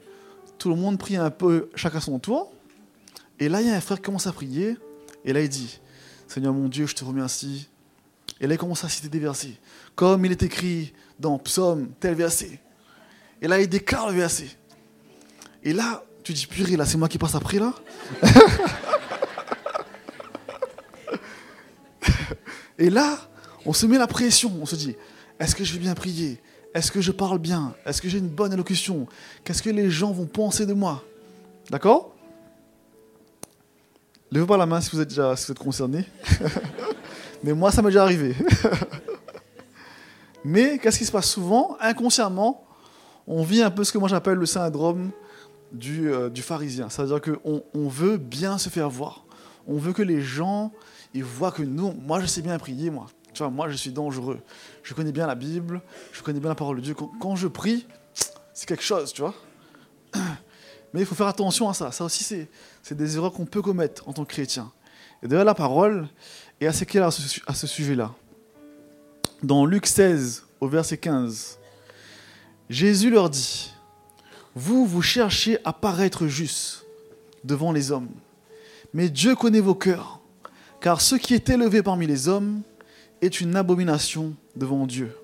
tout 0.57 0.69
le 0.69 0.75
monde 0.75 0.97
prie 0.97 1.15
un 1.15 1.29
peu 1.29 1.69
chacun 1.75 2.01
son 2.01 2.19
tour. 2.19 2.51
Et 3.39 3.47
là, 3.47 3.61
il 3.61 3.67
y 3.67 3.71
a 3.71 3.75
un 3.75 3.81
frère 3.81 3.97
qui 3.97 4.03
commence 4.03 4.27
à 4.27 4.33
prier. 4.33 4.77
Et 5.23 5.31
là, 5.31 5.41
il 5.41 5.49
dit 5.49 5.79
Seigneur 6.27 6.53
mon 6.53 6.67
Dieu, 6.67 6.85
je 6.85 6.95
te 6.95 7.05
remercie 7.05 7.69
Et 8.41 8.47
là, 8.47 8.55
il 8.55 8.57
commence 8.57 8.83
à 8.83 8.89
citer 8.89 9.07
des 9.07 9.19
versets. 9.19 9.57
Comme 9.95 10.25
il 10.25 10.31
est 10.31 10.43
écrit 10.43 10.93
dans 11.19 11.37
Psaume, 11.37 11.91
tel 11.99 12.15
verset. 12.15 12.59
Et 13.41 13.47
là, 13.47 13.61
il 13.61 13.69
déclare 13.69 14.09
le 14.09 14.15
verset. 14.15 14.49
Et 15.63 15.71
là, 15.71 16.03
tu 16.23 16.33
dis, 16.33 16.47
purée, 16.47 16.75
là, 16.75 16.85
c'est 16.85 16.97
moi 16.97 17.07
qui 17.07 17.17
passe 17.17 17.35
après, 17.35 17.59
là 17.59 17.73
Et 22.77 22.89
là, 22.89 23.17
on 23.65 23.73
se 23.73 23.85
met 23.85 23.97
la 23.97 24.07
pression. 24.07 24.51
On 24.61 24.65
se 24.65 24.75
dit, 24.75 24.95
est-ce 25.39 25.55
que 25.55 25.63
je 25.63 25.73
vais 25.73 25.79
bien 25.79 25.93
prier? 25.93 26.41
Est-ce 26.73 26.91
que 26.91 27.01
je 27.01 27.11
parle 27.11 27.37
bien? 27.37 27.75
Est-ce 27.85 28.01
que 28.01 28.09
j'ai 28.09 28.17
une 28.17 28.29
bonne 28.29 28.53
élocution 28.53 29.07
Qu'est-ce 29.43 29.61
que 29.61 29.69
les 29.69 29.89
gens 29.89 30.11
vont 30.11 30.25
penser 30.25 30.65
de 30.65 30.73
moi? 30.73 31.03
D'accord? 31.69 32.15
Levez 34.31 34.47
pas 34.47 34.57
la 34.57 34.65
main 34.65 34.81
si 34.81 34.89
vous 34.91 35.01
êtes 35.01 35.09
déjà 35.09 35.35
concerné. 35.59 36.05
Mais 37.43 37.53
moi, 37.53 37.71
ça 37.71 37.81
m'est 37.81 37.89
déjà 37.89 38.03
arrivé. 38.03 38.35
Mais 40.43 40.79
qu'est-ce 40.79 40.97
qui 40.97 41.05
se 41.05 41.11
passe 41.11 41.29
souvent? 41.29 41.77
Inconsciemment, 41.79 42.65
on 43.27 43.43
vit 43.43 43.61
un 43.61 43.69
peu 43.69 43.83
ce 43.83 43.91
que 43.91 43.97
moi 43.97 44.09
j'appelle 44.09 44.37
le 44.37 44.45
syndrome 44.45 45.11
du, 45.71 46.11
euh, 46.11 46.29
pharisien. 46.35 46.89
C'est-à-dire 46.89 47.21
qu'on 47.21 47.63
on 47.73 47.87
veut 47.87 48.17
bien 48.17 48.57
se 48.57 48.69
faire 48.69 48.89
voir. 48.89 49.25
On 49.67 49.77
veut 49.77 49.93
que 49.93 50.01
les 50.01 50.21
gens 50.21 50.73
ils 51.13 51.23
voient 51.23 51.51
que 51.51 51.63
nous, 51.63 51.91
moi 51.91 52.19
je 52.19 52.25
sais 52.25 52.41
bien 52.41 52.57
prier, 52.57 52.89
moi. 52.89 53.07
Tu 53.33 53.39
vois, 53.39 53.49
moi 53.49 53.69
je 53.69 53.75
suis 53.75 53.91
dangereux. 53.91 54.39
Je 54.83 54.93
connais 54.93 55.11
bien 55.11 55.27
la 55.27 55.35
Bible, 55.35 55.81
je 56.11 56.21
connais 56.21 56.39
bien 56.39 56.49
la 56.49 56.55
parole 56.55 56.77
de 56.77 56.81
Dieu. 56.81 56.95
Quand, 57.19 57.35
je 57.35 57.47
prie, 57.47 57.87
c'est 58.53 58.67
quelque 58.67 58.83
chose, 58.83 59.13
tu 59.13 59.21
vois. 59.21 59.35
Mais 60.93 60.99
il 60.99 61.05
faut 61.05 61.15
faire 61.15 61.27
attention 61.27 61.69
à 61.69 61.73
ça. 61.73 61.91
Ça 61.91 62.03
aussi, 62.03 62.23
c'est 62.83 62.95
des 62.95 63.17
erreurs 63.17 63.33
qu'on 63.33 63.45
peut 63.45 63.61
commettre 63.61 64.07
en 64.07 64.13
tant 64.13 64.25
que 64.25 64.31
chrétien. 64.31 64.71
Et 65.23 65.27
d'ailleurs, 65.27 65.45
la 65.45 65.55
parole 65.55 66.07
est 66.61 66.67
assez 66.67 66.85
claire 66.85 67.07
à 67.07 67.11
ce, 67.11 67.39
à 67.47 67.53
ce 67.55 67.65
sujet-là. 67.65 68.13
Dans 69.41 69.65
Luc 69.65 69.87
16, 69.87 70.45
au 70.59 70.67
verset 70.67 70.97
15, 70.97 71.57
Jésus 72.69 73.09
leur 73.09 73.29
dit, 73.29 73.73
Vous, 74.55 74.85
vous 74.85 75.01
cherchez 75.01 75.57
à 75.65 75.73
paraître 75.73 76.27
juste 76.27 76.85
devant 77.43 77.71
les 77.71 77.91
hommes, 77.91 78.09
mais 78.93 79.09
Dieu 79.09 79.35
connaît 79.35 79.59
vos 79.59 79.75
cœurs 79.75 80.19
car 80.83 80.99
ce 80.99 81.15
qui 81.15 81.33
est 81.33 81.49
élevé 81.49 81.81
parmi 81.81 82.07
les 82.07 82.27
hommes 82.27 82.61
est 83.21 83.39
une 83.39 83.55
abomination 83.55 84.33
devant 84.57 84.85
Dieu. 84.85 85.15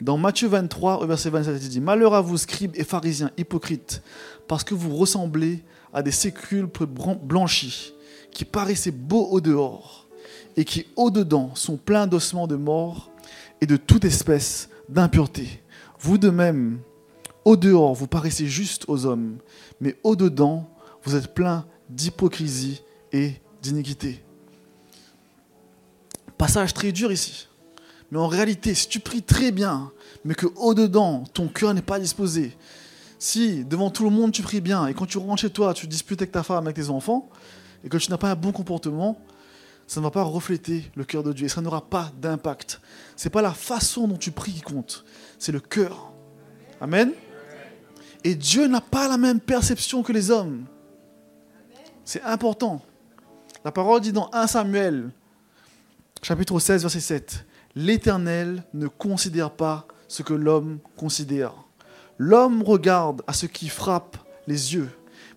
Dans 0.00 0.16
Matthieu 0.16 0.46
23, 0.46 1.02
au 1.02 1.06
verset 1.08 1.30
27, 1.30 1.60
il 1.60 1.68
dit 1.68 1.80
Malheur 1.80 2.14
à 2.14 2.20
vous, 2.20 2.36
scribes 2.36 2.70
et 2.76 2.84
pharisiens 2.84 3.32
hypocrites, 3.36 4.00
parce 4.46 4.62
que 4.62 4.74
vous 4.74 4.94
ressemblez 4.94 5.64
à 5.92 6.02
des 6.02 6.12
sépulcres 6.12 6.86
blanchis, 6.86 7.94
qui 8.30 8.44
paraissaient 8.44 8.92
beaux 8.92 9.26
au 9.26 9.40
dehors, 9.40 10.06
et 10.56 10.64
qui 10.64 10.86
au 10.94 11.10
dedans 11.10 11.50
sont 11.56 11.76
pleins 11.76 12.06
d'ossements 12.06 12.46
de 12.46 12.54
mort 12.54 13.10
et 13.60 13.66
de 13.66 13.76
toute 13.76 14.04
espèce 14.04 14.68
d'impureté. 14.88 15.64
Vous 15.98 16.16
de 16.16 16.30
même, 16.30 16.78
au 17.44 17.56
dehors, 17.56 17.92
vous 17.92 18.06
paraissez 18.06 18.46
juste 18.46 18.84
aux 18.86 19.04
hommes, 19.04 19.38
mais 19.80 19.96
au 20.04 20.14
dedans, 20.14 20.70
vous 21.02 21.16
êtes 21.16 21.34
pleins 21.34 21.66
d'hypocrisie 21.90 22.84
et 23.10 23.32
d'iniquité. 23.62 24.22
Passage 26.38 26.72
très 26.72 26.92
dur 26.92 27.10
ici. 27.10 27.48
Mais 28.10 28.18
en 28.18 28.28
réalité, 28.28 28.74
si 28.74 28.88
tu 28.88 29.00
pries 29.00 29.22
très 29.22 29.50
bien, 29.50 29.90
mais 30.24 30.34
que 30.34 30.46
au-dedans, 30.56 31.24
ton 31.34 31.48
cœur 31.48 31.74
n'est 31.74 31.82
pas 31.82 31.98
disposé, 31.98 32.56
si 33.18 33.64
devant 33.64 33.90
tout 33.90 34.04
le 34.04 34.10
monde 34.10 34.32
tu 34.32 34.42
pries 34.42 34.60
bien, 34.60 34.86
et 34.86 34.94
quand 34.94 35.06
tu 35.06 35.18
rentres 35.18 35.42
chez 35.42 35.50
toi, 35.50 35.74
tu 35.74 35.86
disputes 35.86 36.22
avec 36.22 36.32
ta 36.32 36.42
femme, 36.42 36.66
avec 36.66 36.76
tes 36.76 36.88
enfants, 36.90 37.28
et 37.84 37.88
que 37.88 37.96
tu 37.98 38.10
n'as 38.10 38.16
pas 38.16 38.30
un 38.30 38.36
bon 38.36 38.52
comportement, 38.52 39.20
ça 39.86 40.00
ne 40.00 40.04
va 40.04 40.10
pas 40.10 40.22
refléter 40.22 40.90
le 40.94 41.04
cœur 41.04 41.22
de 41.22 41.32
Dieu, 41.32 41.46
et 41.46 41.48
ça 41.48 41.60
n'aura 41.60 41.82
pas 41.82 42.12
d'impact. 42.20 42.80
Ce 43.16 43.24
n'est 43.24 43.30
pas 43.30 43.42
la 43.42 43.52
façon 43.52 44.06
dont 44.06 44.16
tu 44.16 44.30
pries 44.30 44.52
qui 44.52 44.60
compte, 44.60 45.04
c'est 45.38 45.52
le 45.52 45.60
cœur. 45.60 46.12
Amen. 46.80 47.12
Et 48.24 48.34
Dieu 48.34 48.68
n'a 48.68 48.80
pas 48.80 49.08
la 49.08 49.18
même 49.18 49.40
perception 49.40 50.02
que 50.02 50.12
les 50.12 50.30
hommes. 50.30 50.64
C'est 52.04 52.22
important. 52.22 52.80
La 53.64 53.72
parole 53.72 54.00
dit 54.00 54.12
dans 54.12 54.30
1 54.32 54.46
Samuel 54.46 55.10
chapitre 56.22 56.58
16, 56.58 56.82
verset 56.82 57.00
7. 57.00 57.46
L'Éternel 57.74 58.64
ne 58.74 58.88
considère 58.88 59.50
pas 59.50 59.86
ce 60.08 60.22
que 60.22 60.34
l'homme 60.34 60.78
considère. 60.96 61.52
L'homme 62.18 62.62
regarde 62.62 63.22
à 63.26 63.32
ce 63.32 63.46
qui 63.46 63.68
frappe 63.68 64.16
les 64.46 64.74
yeux, 64.74 64.90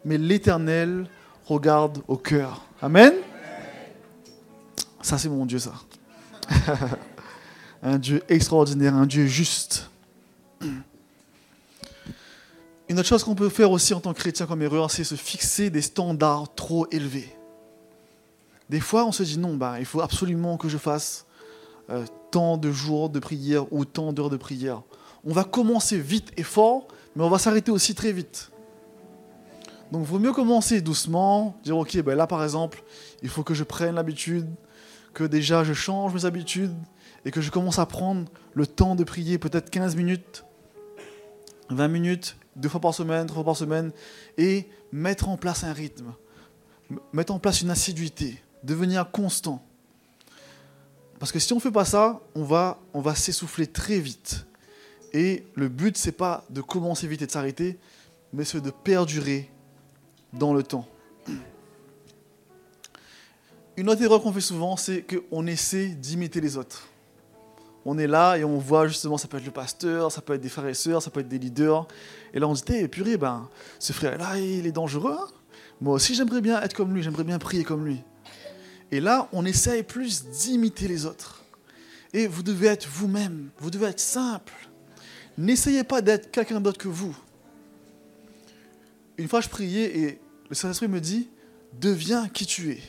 mais 0.06 0.18
l'Éternel 0.18 1.08
regarde 1.46 2.02
au 2.08 2.18
cœur. 2.18 2.66
Amen. 2.82 3.14
Ça, 5.02 5.18
c'est 5.18 5.30
mon 5.30 5.46
Dieu, 5.46 5.60
ça. 5.60 5.74
un 7.84 7.98
Dieu 7.98 8.24
extraordinaire, 8.30 8.96
un 8.96 9.06
Dieu 9.06 9.26
juste. 9.28 9.90
Une 12.90 13.00
autre 13.00 13.08
chose 13.08 13.24
qu'on 13.24 13.36
peut 13.36 13.50
faire 13.50 13.72
aussi 13.72 13.94
en 13.94 14.00
tant 14.00 14.14
que 14.14 14.20
chrétien 14.20 14.46
comme 14.46 14.62
erreur, 14.62 14.92
c'est 14.92 15.04
se 15.04 15.16
fixer 15.16 15.70
des 15.70 15.82
standards 15.82 16.54
trop 16.56 16.88
élevés. 16.92 17.34
Des 18.72 18.80
fois, 18.80 19.06
on 19.06 19.12
se 19.12 19.22
dit 19.22 19.38
non, 19.38 19.58
bah, 19.58 19.80
il 19.80 19.86
faut 19.86 20.00
absolument 20.00 20.56
que 20.56 20.70
je 20.70 20.78
fasse 20.78 21.26
euh, 21.90 22.06
tant 22.32 22.56
de 22.56 22.72
jours 22.72 23.10
de 23.10 23.20
prière 23.20 23.66
ou 23.74 23.84
tant 23.84 24.14
d'heures 24.14 24.30
de 24.30 24.38
prière. 24.38 24.84
On 25.26 25.34
va 25.34 25.44
commencer 25.44 26.00
vite 26.00 26.32
et 26.38 26.44
fort, 26.44 26.88
mais 27.14 27.24
on 27.26 27.30
va 27.30 27.38
s'arrêter 27.38 27.70
aussi 27.70 27.96
très 27.96 28.14
vite. 28.14 28.50
Donc, 29.92 30.04
il 30.04 30.08
vaut 30.08 30.20
mieux 30.20 30.32
commencer 30.32 30.80
doucement, 30.80 31.60
dire 31.66 31.78
ok, 31.78 32.02
ben 32.02 32.16
là 32.16 32.28
par 32.28 32.46
exemple, 32.46 32.82
il 33.22 33.28
faut 33.28 33.44
que 33.44 33.54
je 33.54 33.66
prenne 33.66 33.96
l'habitude, 33.96 34.48
que 35.14 35.26
déjà 35.26 35.66
je 35.66 35.74
change 35.74 36.14
mes 36.14 36.24
habitudes 36.24 36.74
et 37.26 37.32
que 37.32 37.42
je 37.42 37.52
commence 37.52 37.78
à 37.78 37.86
prendre 37.86 38.32
le 38.54 38.66
temps 38.66 38.96
de 38.96 39.04
prier, 39.04 39.38
peut-être 39.38 39.70
15 39.70 39.98
minutes, 39.98 40.46
20 41.72 41.90
minutes, 41.90 42.38
deux 42.56 42.70
fois 42.70 42.80
par 42.80 42.94
semaine, 42.94 43.28
trois 43.28 43.44
fois 43.44 43.52
par 43.52 43.58
semaine, 43.58 43.92
et 44.38 44.70
mettre 44.94 45.28
en 45.28 45.36
place 45.36 45.66
un 45.66 45.74
rythme, 45.74 46.14
mettre 47.12 47.34
en 47.34 47.40
place 47.40 47.62
une 47.62 47.70
assiduité 47.70 48.42
devenir 48.64 49.10
constant. 49.12 49.64
Parce 51.20 51.32
que 51.32 51.40
si 51.40 51.54
on 51.54 51.58
ne 51.58 51.62
fait 51.62 51.72
pas 51.72 51.86
ça, 51.86 52.20
on 52.34 52.44
va, 52.44 52.80
on 52.94 53.02
va 53.02 53.14
s'essouffler 53.14 53.68
très 53.68 54.00
vite. 54.00 54.46
Et 55.14 55.46
le 55.56 55.68
but, 55.68 55.98
c'est 55.98 56.12
pas 56.12 56.44
de 56.50 56.62
commencer 56.62 57.08
vite 57.08 57.22
et 57.22 57.28
de 57.28 57.32
s'arrêter, 57.32 57.78
mais 58.34 58.44
c'est 58.44 58.62
de 58.62 58.72
perdurer 58.72 59.52
dans 60.34 60.54
le 60.54 60.64
temps. 60.64 60.88
Une 63.78 63.90
autre 63.90 64.02
erreur 64.02 64.22
qu'on 64.22 64.34
fait 64.34 64.42
souvent, 64.42 64.78
c'est 64.78 65.04
qu'on 65.04 65.48
essaie 65.48 65.90
d'imiter 65.90 66.42
les 66.42 66.58
autres. 66.58 66.88
On 67.86 67.98
est 67.98 68.08
là 68.08 68.38
et 68.38 68.44
on 68.44 68.58
voit 68.58 68.88
justement, 68.88 69.18
ça 69.18 69.28
peut 69.28 69.38
être 69.38 69.46
le 69.46 69.52
pasteur, 69.52 70.12
ça 70.12 70.22
peut 70.22 70.34
être 70.34 70.42
des 70.42 70.50
frères 70.50 70.68
et 70.68 70.74
sœurs, 70.74 71.02
ça 71.02 71.10
peut 71.10 71.22
être 71.22 71.28
des 71.28 71.40
leaders. 71.40 71.88
Et 72.34 72.40
là, 72.40 72.48
on 72.48 72.56
se 72.56 72.64
dit, 72.64 72.74
hey, 72.74 72.88
purée, 72.88 73.18
ben, 73.18 73.50
ce 73.80 73.92
frère-là, 73.92 74.38
il 74.38 74.68
est 74.68 74.72
dangereux. 74.72 75.18
Hein. 75.20 75.28
Moi 75.80 75.96
aussi, 75.96 76.14
j'aimerais 76.14 76.42
bien 76.42 76.62
être 76.62 76.76
comme 76.76 76.94
lui, 76.94 77.02
j'aimerais 77.02 77.24
bien 77.24 77.40
prier 77.40 77.64
comme 77.64 77.86
lui. 77.86 78.04
Et 78.92 79.00
là, 79.00 79.30
on 79.32 79.46
essaye 79.46 79.84
plus 79.84 80.26
d'imiter 80.26 80.88
les 80.88 81.06
autres. 81.06 81.44
Et 82.14 82.28
vous 82.28 82.44
devez 82.44 82.68
être 82.68 82.88
vous-même, 82.88 83.50
vous 83.60 83.72
devez 83.72 83.88
être 83.88 84.00
simple. 84.00 84.54
N'essayez 85.38 85.84
pas 85.84 86.02
d'être 86.02 86.30
quelqu'un 86.30 86.60
d'autre 86.60 86.78
que 86.78 86.90
vous. 86.90 87.16
Une 89.18 89.30
fois, 89.30 89.40
je 89.40 89.50
priais 89.50 89.98
et 89.98 90.22
le 90.50 90.56
Saint-Esprit 90.56 90.90
me 90.90 91.00
dit 91.00 91.30
Deviens 91.80 92.28
qui 92.28 92.46
tu 92.46 92.72
es. 92.72 92.82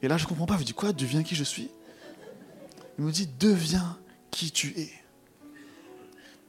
Et 0.00 0.08
là, 0.08 0.16
je 0.16 0.24
ne 0.24 0.28
comprends 0.28 0.46
pas. 0.46 0.56
Je 0.58 0.64
dis 0.64 0.72
Quoi 0.72 0.92
Deviens 0.92 1.22
qui 1.22 1.34
je 1.34 1.44
suis? 1.44 1.68
Il 2.98 3.04
me 3.04 3.12
dit 3.12 3.28
Deviens 3.38 3.98
qui 4.30 4.50
tu 4.50 4.72
es. 4.78 4.90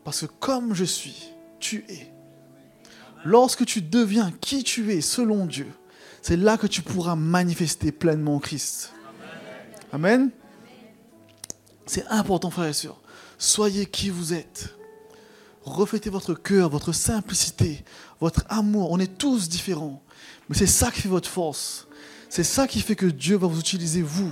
Parce 0.06 0.22
que 0.22 0.28
comme 0.40 0.74
je 0.74 0.86
suis, 0.86 1.34
tu 1.60 1.84
es. 1.90 2.10
Lorsque 3.26 3.66
tu 3.66 3.82
deviens 3.82 4.32
qui 4.40 4.64
tu 4.64 4.94
es 4.94 5.02
selon 5.02 5.46
Dieu, 5.46 5.68
c'est 6.22 6.38
là 6.38 6.58
que 6.58 6.68
tu 6.68 6.82
pourras 6.82 7.16
manifester 7.16 7.92
pleinement 7.92 8.40
Christ. 8.40 8.94
Amen. 9.92 10.32
C'est 11.86 12.06
important, 12.08 12.50
frères 12.50 12.68
et 12.68 12.74
sœurs. 12.74 13.00
Soyez 13.38 13.86
qui 13.86 14.10
vous 14.10 14.34
êtes. 14.34 14.76
Reflétez 15.64 16.10
votre 16.10 16.34
cœur, 16.34 16.70
votre 16.70 16.92
simplicité, 16.92 17.84
votre 18.20 18.44
amour. 18.50 18.92
On 18.92 19.00
est 19.00 19.18
tous 19.18 19.50
différents. 19.50 20.02
Mais 20.50 20.56
c'est 20.58 20.68
ça 20.68 20.92
qui 20.92 21.02
fait 21.02 21.10
votre 21.10 21.30
force. 21.30 21.88
C'est 22.30 22.44
ça 22.44 22.68
qui 22.68 22.82
fait 22.82 22.96
que 22.96 23.06
Dieu 23.06 23.38
va 23.38 23.48
vous 23.48 23.60
utiliser, 23.60 24.02
vous, 24.02 24.32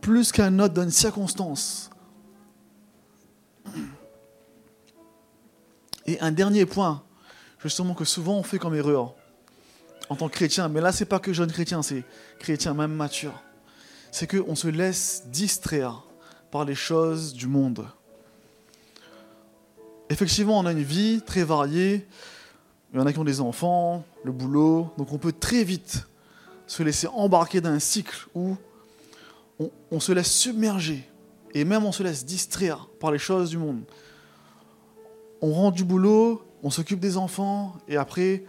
plus 0.00 0.32
qu'un 0.32 0.58
autre 0.58 0.74
dans 0.74 0.82
une 0.82 0.90
circonstance. 0.90 1.90
Et 6.06 6.20
un 6.20 6.30
dernier 6.30 6.66
point, 6.66 7.02
justement, 7.62 7.94
que 7.94 8.04
souvent 8.04 8.38
on 8.38 8.42
fait 8.42 8.58
comme 8.58 8.74
erreur 8.74 9.14
en 10.08 10.16
tant 10.16 10.28
que 10.28 10.34
chrétien, 10.34 10.68
mais 10.68 10.80
là, 10.80 10.92
c'est 10.92 11.04
pas 11.04 11.18
que 11.18 11.32
jeune 11.32 11.50
chrétien, 11.50 11.82
c'est 11.82 12.04
chrétien 12.38 12.74
même 12.74 12.92
mature. 12.92 13.42
C'est 14.12 14.26
qu'on 14.30 14.54
se 14.54 14.68
laisse 14.68 15.24
distraire 15.26 16.04
par 16.50 16.64
les 16.64 16.74
choses 16.74 17.34
du 17.34 17.46
monde. 17.46 17.86
Effectivement, 20.08 20.58
on 20.58 20.66
a 20.66 20.72
une 20.72 20.82
vie 20.82 21.20
très 21.26 21.42
variée. 21.42 22.06
Il 22.92 23.00
y 23.00 23.02
en 23.02 23.06
a 23.06 23.12
qui 23.12 23.18
ont 23.18 23.24
des 23.24 23.40
enfants, 23.40 24.04
le 24.24 24.32
boulot. 24.32 24.92
Donc 24.96 25.12
on 25.12 25.18
peut 25.18 25.32
très 25.32 25.64
vite 25.64 26.06
se 26.66 26.82
laisser 26.82 27.08
embarquer 27.08 27.60
dans 27.60 27.70
un 27.70 27.78
cycle 27.78 28.26
où 28.34 28.56
on, 29.90 30.00
se 30.00 30.12
laisse 30.12 30.30
submerger 30.30 31.08
Et 31.54 31.64
même 31.64 31.84
on 31.84 31.92
se 31.92 32.02
laisse 32.02 32.24
distraire 32.24 32.88
par 33.00 33.10
les 33.10 33.18
choses 33.18 33.50
du 33.50 33.58
monde. 33.58 33.82
On 35.40 35.52
rentre 35.52 35.76
du 35.76 35.84
boulot, 35.84 36.42
on 36.62 36.70
s'occupe 36.70 37.00
des 37.00 37.16
enfants, 37.16 37.76
et 37.88 37.96
après, 37.96 38.44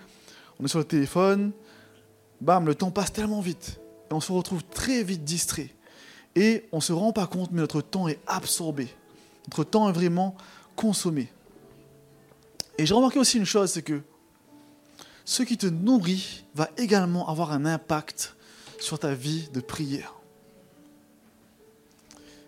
on 0.60 0.66
est 0.66 0.68
sur 0.68 0.80
le 0.80 0.86
téléphone. 0.86 1.52
Bam, 2.42 2.66
le 2.66 2.76
temps 2.76 2.92
passe 2.92 3.12
tellement 3.12 3.42
vite. 3.42 3.80
Et 4.10 4.14
on 4.14 4.22
se 4.22 4.32
retrouve 4.32 4.64
très 4.64 5.04
vite 5.04 5.24
distrait. 5.24 5.70
Et 6.36 6.66
on 6.72 6.78
ne 6.78 6.82
se 6.82 6.94
rend 6.94 7.14
pas 7.14 7.28
compte, 7.28 7.52
mais 7.52 7.62
notre 7.62 7.82
temps 7.82 8.08
est 8.08 8.20
absorbé. 8.28 8.88
Notre 9.48 9.64
temps 9.64 9.90
est 9.90 9.94
vraiment 9.94 10.36
consommé. 10.76 11.32
Et 12.78 12.86
j'ai 12.86 12.94
remarqué 12.94 13.18
aussi 13.20 13.38
une 13.38 13.46
chose, 13.46 13.72
c'est 13.72 13.82
que 13.82 14.02
ce 15.26 15.44
qui 15.44 15.58
te 15.58 15.66
nourrit 15.66 16.46
va 16.54 16.70
également 16.78 17.28
avoir 17.28 17.52
un 17.52 17.66
impact 17.66 18.36
sur 18.80 19.00
ta 19.00 19.14
vie 19.14 19.50
de 19.52 19.60
prière. 19.60 20.14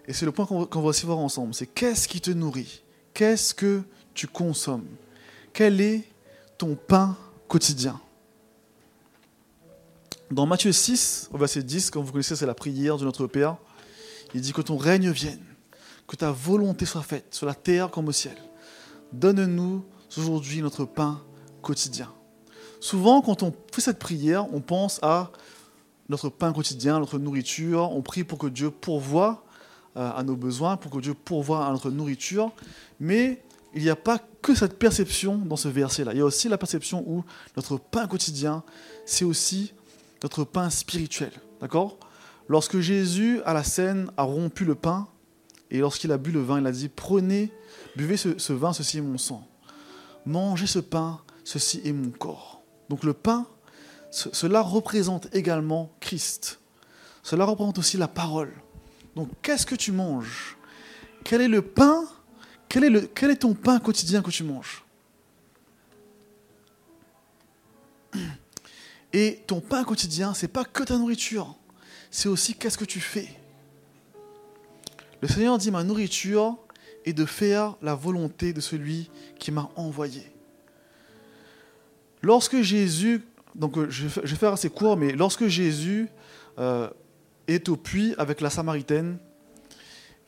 Et 0.08 0.14
c'est 0.14 0.26
le 0.26 0.32
point 0.32 0.46
qu'on 0.46 0.82
va 0.82 0.88
aussi 0.88 1.06
voir 1.06 1.18
ensemble. 1.18 1.54
C'est 1.54 1.68
qu'est-ce 1.68 2.08
qui 2.08 2.22
te 2.22 2.32
nourrit? 2.32 2.84
Qu'est-ce 3.14 3.54
que 3.54 3.84
tu 4.14 4.28
consommes? 4.28 4.88
Quel 5.54 5.82
est 5.82 6.04
ton 6.58 6.76
pain 6.76 7.18
quotidien 7.50 8.00
Dans 10.32 10.46
Matthieu 10.46 10.72
6, 10.72 11.30
au 11.34 11.38
verset 11.38 11.64
10, 11.64 11.90
comme 11.90 12.06
vous 12.06 12.12
connaissez, 12.12 12.36
c'est 12.36 12.46
la 12.46 12.54
prière 12.54 12.98
de 12.98 13.04
notre 13.04 13.26
Père. 13.26 13.58
Il 14.36 14.42
dit 14.42 14.54
que 14.54 14.62
ton 14.62 14.78
règne 14.78 15.10
vienne, 15.10 15.44
que 16.08 16.16
ta 16.16 16.32
volonté 16.32 16.86
soit 16.86 17.02
faite 17.02 17.34
sur 17.34 17.48
la 17.48 17.56
terre 17.56 17.90
comme 17.90 18.08
au 18.08 18.12
ciel. 18.12 18.38
Donne-nous 19.12 19.84
aujourd'hui 20.16 20.62
notre 20.62 20.86
pain 20.86 21.22
quotidien. 21.64 22.14
Souvent, 22.80 23.22
quand 23.22 23.42
on 23.42 23.52
fait 23.74 23.82
cette 23.82 24.00
prière, 24.00 24.46
on 24.54 24.62
pense 24.62 25.00
à 25.02 25.32
notre 26.08 26.30
pain 26.30 26.54
quotidien, 26.54 27.00
notre 27.00 27.18
nourriture. 27.18 27.92
On 27.92 28.04
prie 28.04 28.24
pour 28.24 28.38
que 28.38 28.48
Dieu 28.48 28.70
pourvoie 28.70 29.44
euh, 29.98 30.12
à 30.16 30.22
nos 30.24 30.36
besoins, 30.36 30.78
pour 30.78 30.92
que 30.92 31.00
Dieu 31.00 31.16
pourvoie 31.16 31.66
à 31.66 31.72
notre 31.72 31.90
nourriture. 31.90 32.52
Mais 33.00 33.42
il 33.74 33.84
n'y 33.84 33.90
a 33.90 33.96
pas 33.96 34.20
que 34.42 34.56
cette 34.56 34.80
perception 34.80 35.38
dans 35.38 35.56
ce 35.56 35.68
verset-là. 35.68 36.14
Il 36.14 36.18
y 36.18 36.22
a 36.22 36.26
aussi 36.26 36.50
la 36.50 36.58
perception 36.58 37.04
où 37.08 37.24
notre 37.56 37.78
pain 37.78 38.08
quotidien, 38.08 38.64
c'est 39.06 39.26
aussi 39.26 39.74
notre 40.24 40.44
pain 40.44 40.70
spirituel. 40.70 41.32
D'accord? 41.62 41.98
Lorsque 42.48 42.80
Jésus, 42.80 43.42
à 43.46 43.54
la 43.54 43.64
scène, 43.64 44.10
a 44.18 44.24
rompu 44.24 44.66
le 44.66 44.76
pain, 44.76 45.08
et 45.70 45.80
lorsqu'il 45.80 46.12
a 46.12 46.18
bu 46.18 46.32
le 46.32 46.42
vin, 46.42 46.60
il 46.60 46.66
a 46.66 46.72
dit, 46.72 46.90
prenez, 46.90 47.52
buvez 47.96 48.18
ce 48.18 48.54
vin, 48.54 48.74
ceci 48.74 48.98
est 48.98 49.02
mon 49.02 49.20
sang. 49.20 49.48
Mangez 50.26 50.68
ce 50.68 50.80
pain, 50.80 51.22
ceci 51.44 51.82
est 51.86 51.94
mon 51.94 52.10
corps. 52.10 52.64
Donc 52.90 53.04
le 53.04 53.14
pain, 53.14 53.46
cela 54.10 54.62
représente 54.62 55.28
également 55.36 55.92
Christ. 56.00 56.60
Cela 57.22 57.46
représente 57.46 57.78
aussi 57.78 57.98
la 57.98 58.08
parole. 58.08 58.52
Donc 59.16 59.30
qu'est-ce 59.44 59.68
que 59.68 59.76
tu 59.76 59.92
manges? 59.92 60.58
Quel 61.24 61.42
est 61.42 61.48
le 61.48 61.62
pain 61.62 62.06
quel 62.70 62.84
est, 63.32 63.36
ton 63.36 63.56
pain 63.56 63.80
quotidien 63.80 64.22
que 64.22 64.30
tu 64.30 64.44
manges 64.44 64.84
Et 69.12 69.42
ton 69.48 69.60
pain 69.60 69.84
quotidien, 69.84 70.36
c'est 70.36 70.48
pas 70.48 70.64
que 70.64 70.84
ta 70.84 70.96
nourriture, 70.96 71.56
c'est 72.12 72.30
aussi 72.30 72.54
qu'est-ce 72.54 72.78
que 72.78 72.86
tu 72.86 73.00
fais. 73.00 73.28
Le 75.22 75.28
Seigneur 75.28 75.58
dit 75.58 75.72
ma 75.72 75.84
nourriture 75.84 76.58
est 77.06 77.14
de 77.14 77.26
faire 77.26 77.76
la 77.82 77.96
volonté 77.96 78.54
de 78.54 78.62
celui 78.62 79.10
qui 79.40 79.52
m'a 79.52 79.72
envoyé. 79.76 80.32
Lorsque 82.22 82.62
Jésus, 82.62 83.24
donc 83.56 83.78
euh, 83.78 83.90
je 83.90 84.08
vais 84.08 84.36
faire 84.36 84.54
assez 84.54 84.70
court, 84.70 84.96
mais 84.96 85.12
lorsque 85.14 85.48
Jésus 85.48 86.08
euh, 86.60 86.88
est 87.48 87.68
au 87.68 87.78
puits 87.78 88.14
avec 88.20 88.42
la 88.42 88.52
Samaritaine 88.52 89.18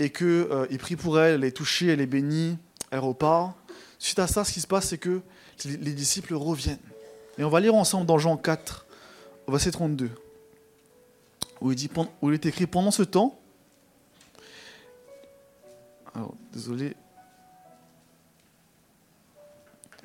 et 0.02 0.10
qu'il 0.10 0.28
euh, 0.28 0.78
prie 0.80 0.96
pour 0.96 1.20
elle, 1.20 1.36
elle 1.36 1.44
est 1.44 1.52
touchée, 1.52 1.88
elle 1.88 2.02
est 2.02 2.08
bénie, 2.08 2.58
elle 2.90 3.00
repart, 3.00 3.56
suite 4.00 4.20
à 4.20 4.28
ça, 4.28 4.44
ce 4.44 4.52
qui 4.52 4.60
se 4.60 4.68
passe, 4.68 4.88
c'est 4.88 4.98
que 4.98 5.22
les 5.66 5.94
disciples 5.94 6.34
reviennent. 6.34 6.80
Et 7.38 7.44
on 7.44 7.50
va 7.50 7.60
lire 7.60 7.76
ensemble 7.76 8.08
dans 8.08 8.18
Jean 8.18 8.36
4, 8.36 8.88
au 9.46 9.52
verset 9.52 9.72
32, 9.72 10.10
où 11.62 11.72
il, 11.72 11.76
dit, 11.76 11.90
où 12.22 12.30
il 12.30 12.34
est 12.34 12.46
écrit 12.48 12.66
Pendant 12.66 12.90
ce 12.90 13.04
temps, 13.04 13.40
alors, 16.16 16.34
désolé, 16.52 16.96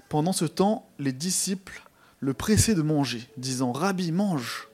Pendant 0.08 0.32
ce 0.32 0.44
temps, 0.44 0.88
les 0.98 1.12
disciples 1.12 1.82
le 2.20 2.32
pressaient 2.32 2.74
de 2.74 2.82
manger, 2.82 3.28
disant 3.36 3.72
Rabbi, 3.72 4.12
mange. 4.12 4.68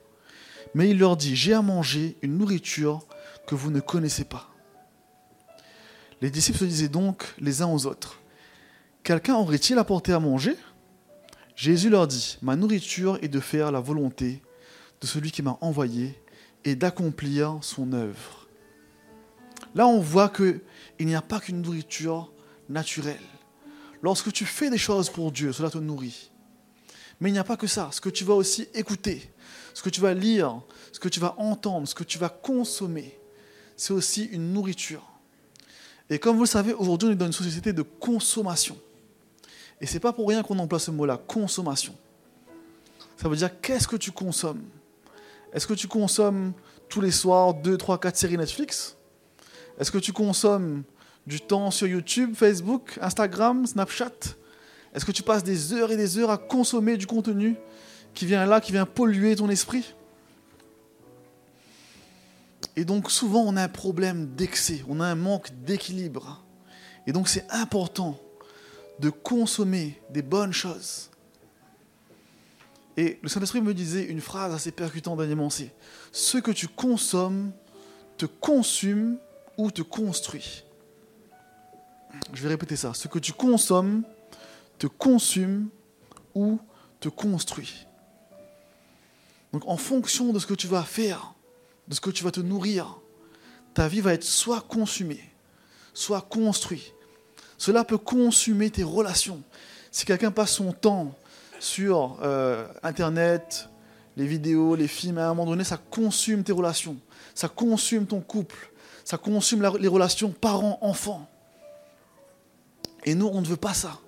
Mais 0.75 0.91
il 0.91 0.99
leur 0.99 1.17
dit 1.17 1.37
J'ai 1.37 1.55
à 1.55 1.63
manger 1.63 2.17
une 2.23 2.37
nourriture 2.37 3.01
que 3.47 3.55
vous 3.55 3.71
ne 3.71 3.81
connaissez 3.81 4.25
pas. 4.25 4.52
Les 6.23 6.31
disciples 6.31 6.61
se 6.61 6.65
disaient 6.65 6.89
donc 6.89 7.25
les 7.41 7.63
uns 7.63 7.67
aux 7.67 7.85
autres 7.85 8.21
Quelqu'un 9.03 9.35
aurait-il 9.35 9.77
apporté 9.77 10.13
à 10.13 10.21
manger? 10.21 10.57
Jésus 11.57 11.91
leur 11.91 12.07
dit 12.07 12.39
Ma 12.43 12.55
nourriture 12.55 13.19
est 13.23 13.29
de 13.29 13.41
faire 13.41 13.73
la 13.73 13.81
volonté 13.81 14.41
de 15.01 15.07
celui 15.09 15.33
qui 15.33 15.43
m'a 15.43 15.59
envoyé 15.61 16.17
et 16.65 16.77
d'accomplir 16.77 17.59
son 17.61 17.93
œuvre. 17.93 18.47
Là, 19.75 19.89
on 19.89 19.99
voit 19.99 20.29
qu'il 20.29 20.61
n'y 21.01 21.17
a 21.17 21.23
pas 21.23 21.41
qu'une 21.41 21.61
nourriture 21.61 22.33
naturelle. 22.69 23.19
Lorsque 24.01 24.33
tu 24.33 24.45
fais 24.45 24.71
des 24.71 24.79
choses 24.79 25.11
pour 25.11 25.33
Dieu, 25.33 25.53
cela 25.53 25.71
te 25.71 25.79
nourrit. 25.79 26.31
Mais 27.21 27.31
il 27.31 27.33
n'y 27.33 27.41
a 27.41 27.45
pas 27.45 27.57
que 27.57 27.67
ça. 27.67 27.89
Ce 27.91 28.01
que 28.01 28.11
tu 28.11 28.23
vas 28.23 28.35
aussi 28.35 28.69
écouter, 28.75 29.33
ce 29.75 29.83
que 29.83 29.91
tu 29.91 30.01
vas 30.01 30.15
lire, 30.15 30.63
ce 30.93 31.01
que 31.01 31.09
tu 31.09 31.19
vas 31.19 31.35
entendre, 31.39 31.89
ce 31.89 31.97
que 31.97 32.05
tu 32.05 32.19
vas 32.19 32.29
consommer, 32.29 33.19
c'est 33.77 33.93
aussi 33.93 34.27
une 34.27 34.53
nourriture. 34.53 35.12
Et 36.13 36.19
comme 36.19 36.37
vous 36.37 36.43
le 36.43 36.47
savez, 36.47 36.75
aujourd'hui, 36.75 37.09
on 37.09 37.13
est 37.13 37.17
dans 37.17 37.25
une 37.25 37.33
société 37.33 37.73
de 37.73 37.81
consommation. 37.81 38.77
Et 39.81 39.87
ce 39.87 39.95
n'est 39.95 40.01
pas 40.01 40.13
pour 40.13 40.29
rien 40.29 40.43
qu'on 40.43 40.59
emploie 40.59 40.79
ce 40.79 40.91
mot-là, 40.91 41.17
consommation. 41.17 41.95
Ça 43.17 43.31
veut 43.31 43.37
dire 43.37 43.49
qu'est-ce 43.63 43.89
que 43.89 43.97
tu 43.97 44.13
consommes? 44.13 44.61
Est-ce 45.55 45.67
que 45.67 45.73
tu 45.73 45.89
consommes 45.89 46.53
tous 46.91 47.01
les 47.01 47.13
soirs 47.13 47.55
2, 47.55 47.79
3, 47.79 47.99
4 47.99 48.15
séries 48.15 48.37
Netflix? 48.37 48.95
Est-ce 49.79 49.91
que 49.91 49.97
tu 49.97 50.13
consommes 50.13 50.83
du 51.27 51.41
temps 51.41 51.71
sur 51.71 51.87
YouTube, 51.87 52.35
Facebook, 52.35 52.99
Instagram, 53.01 53.65
Snapchat? 53.65 54.37
Est-ce 54.95 55.07
que 55.07 55.13
tu 55.13 55.23
passes 55.23 55.43
des 55.43 55.73
heures 55.73 55.93
et 55.93 55.97
des 55.97 56.19
heures 56.19 56.31
à 56.31 56.37
consommer 56.37 56.99
du 56.99 57.07
contenu 57.07 57.57
qui 58.13 58.27
vient 58.27 58.45
là, 58.45 58.61
qui 58.61 58.73
vient 58.73 58.85
polluer 58.85 59.35
ton 59.35 59.49
esprit? 59.49 59.95
Et 62.77 62.85
donc 62.85 63.11
souvent 63.11 63.43
on 63.43 63.57
a 63.57 63.65
un 63.65 63.69
problème 63.69 64.35
d'excès, 64.35 64.85
on 64.89 65.01
a 65.01 65.07
un 65.07 65.15
manque 65.15 65.51
d'équilibre. 65.65 66.45
Et 67.07 67.13
donc 67.13 67.29
c'est 67.29 67.47
important 67.51 68.19
de 69.01 69.11
consommer 69.11 70.01
des 70.11 70.23
bonnes 70.23 70.53
choses. 70.53 71.11
Et 72.97 73.19
le 73.23 73.29
Saint-Esprit 73.29 73.63
me 73.63 73.75
disait 73.75 74.05
une 74.05 74.21
phrase 74.21 74.55
assez 74.55 74.71
percutante 74.71 75.19
dernièrement, 75.19 75.51
c'est 75.51 75.73
ce 76.13 76.39
que 76.39 76.51
tu 76.51 76.69
consommes 76.69 77.53
te 78.19 78.27
consume 78.27 79.19
ou 79.57 79.71
te 79.71 79.83
construit. 79.83 80.65
Je 82.33 82.43
vais 82.43 82.51
répéter 82.51 82.77
ça. 82.77 82.93
Ce 82.95 83.09
que 83.09 83.19
tu 83.19 83.33
consommes 83.33 84.03
te 84.79 84.87
consume 84.87 85.69
ou 86.35 86.59
te 87.01 87.09
construit. 87.09 87.87
Donc 89.53 89.63
en 89.67 89.77
fonction 89.77 90.33
de 90.33 90.39
ce 90.39 90.47
que 90.47 90.55
tu 90.55 90.67
vas 90.67 90.83
faire, 90.83 91.32
de 91.89 91.95
ce 91.95 92.01
que 92.01 92.11
tu 92.11 92.25
vas 92.25 92.31
te 92.31 92.41
nourrir, 92.41 92.99
ta 93.75 93.89
vie 93.89 94.01
va 94.01 94.13
être 94.13 94.25
soit 94.25 94.61
consumée, 94.61 95.23
soit 95.95 96.21
construite. 96.23 96.95
Cela 97.59 97.85
peut 97.85 97.99
consumer 97.99 98.71
tes 98.71 98.83
relations. 98.83 99.43
Si 99.91 100.05
quelqu'un 100.05 100.31
passe 100.31 100.53
son 100.53 100.73
temps 100.73 101.15
sur 101.61 102.19
euh, 102.23 102.67
Internet, 102.83 103.69
les 104.17 104.27
vidéos, 104.27 104.75
les 104.75 104.89
films, 104.89 105.19
à 105.19 105.27
un 105.27 105.35
moment 105.35 105.47
donné, 105.47 105.65
ça 105.65 105.77
consume 105.77 106.45
tes 106.45 106.53
relations, 106.53 106.97
ça 107.35 107.49
consume 107.49 108.07
ton 108.07 108.21
couple, 108.21 108.73
ça 109.05 109.17
consume 109.17 109.63
les 109.79 109.89
relations 109.89 110.31
parents-enfants. 110.31 111.29
Et 113.05 113.15
nous, 113.15 113.27
on 113.27 113.41
ne 113.41 113.47
veut 113.47 113.57
pas 113.57 113.75
ça. 113.75 113.99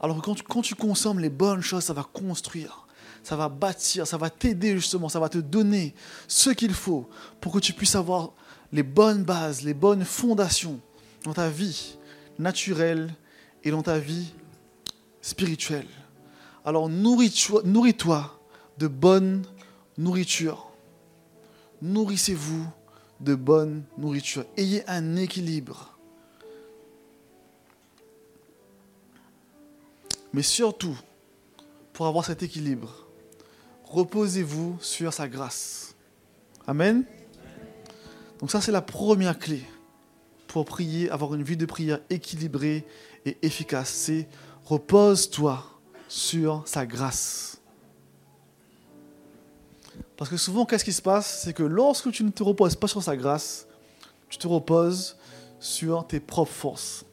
Alors 0.00 0.20
tu, 0.22 0.42
quand 0.42 0.62
tu 0.62 0.74
consommes 0.74 1.20
les 1.20 1.30
bonnes 1.30 1.62
choses, 1.62 1.84
ça 1.84 1.92
va 1.92 2.04
construire, 2.04 2.85
ça 3.26 3.34
va 3.34 3.48
bâtir, 3.48 4.06
ça 4.06 4.16
va 4.16 4.30
t'aider 4.30 4.76
justement, 4.76 5.08
ça 5.08 5.18
va 5.18 5.28
te 5.28 5.38
donner 5.38 5.96
ce 6.28 6.50
qu'il 6.50 6.72
faut 6.72 7.10
pour 7.40 7.50
que 7.50 7.58
tu 7.58 7.72
puisses 7.72 7.96
avoir 7.96 8.30
les 8.70 8.84
bonnes 8.84 9.24
bases, 9.24 9.62
les 9.62 9.74
bonnes 9.74 10.04
fondations 10.04 10.78
dans 11.24 11.34
ta 11.34 11.48
vie 11.48 11.98
naturelle 12.38 13.12
et 13.64 13.72
dans 13.72 13.82
ta 13.82 13.98
vie 13.98 14.32
spirituelle. 15.20 15.88
Alors 16.64 16.88
nourris-toi 16.88 17.62
nourris 17.64 17.96
de 18.78 18.86
bonne 18.86 19.44
nourriture. 19.98 20.70
Nourrissez-vous 21.82 22.64
de 23.18 23.34
bonne 23.34 23.82
nourriture. 23.98 24.44
Ayez 24.56 24.88
un 24.88 25.16
équilibre. 25.16 25.98
Mais 30.32 30.42
surtout, 30.42 30.96
pour 31.92 32.06
avoir 32.06 32.24
cet 32.24 32.44
équilibre, 32.44 33.05
reposez-vous 33.86 34.76
sur 34.80 35.12
sa 35.12 35.28
grâce. 35.28 35.94
Amen. 36.66 37.04
Donc 38.40 38.50
ça, 38.50 38.60
c'est 38.60 38.72
la 38.72 38.82
première 38.82 39.38
clé 39.38 39.62
pour 40.48 40.64
prier, 40.64 41.10
avoir 41.10 41.34
une 41.34 41.42
vie 41.42 41.56
de 41.56 41.66
prière 41.66 42.00
équilibrée 42.10 42.86
et 43.24 43.36
efficace. 43.42 43.90
C'est 43.90 44.28
repose-toi 44.64 45.64
sur 46.08 46.62
sa 46.66 46.86
grâce. 46.86 47.60
Parce 50.16 50.30
que 50.30 50.36
souvent, 50.36 50.64
qu'est-ce 50.64 50.84
qui 50.84 50.92
se 50.92 51.02
passe? 51.02 51.42
C'est 51.44 51.52
que 51.52 51.62
lorsque 51.62 52.10
tu 52.10 52.24
ne 52.24 52.30
te 52.30 52.42
reposes 52.42 52.76
pas 52.76 52.88
sur 52.88 53.02
sa 53.02 53.16
grâce, 53.16 53.66
tu 54.28 54.38
te 54.38 54.46
reposes 54.46 55.16
sur 55.60 56.06
tes 56.06 56.20
propres 56.20 56.52
forces. 56.52 57.04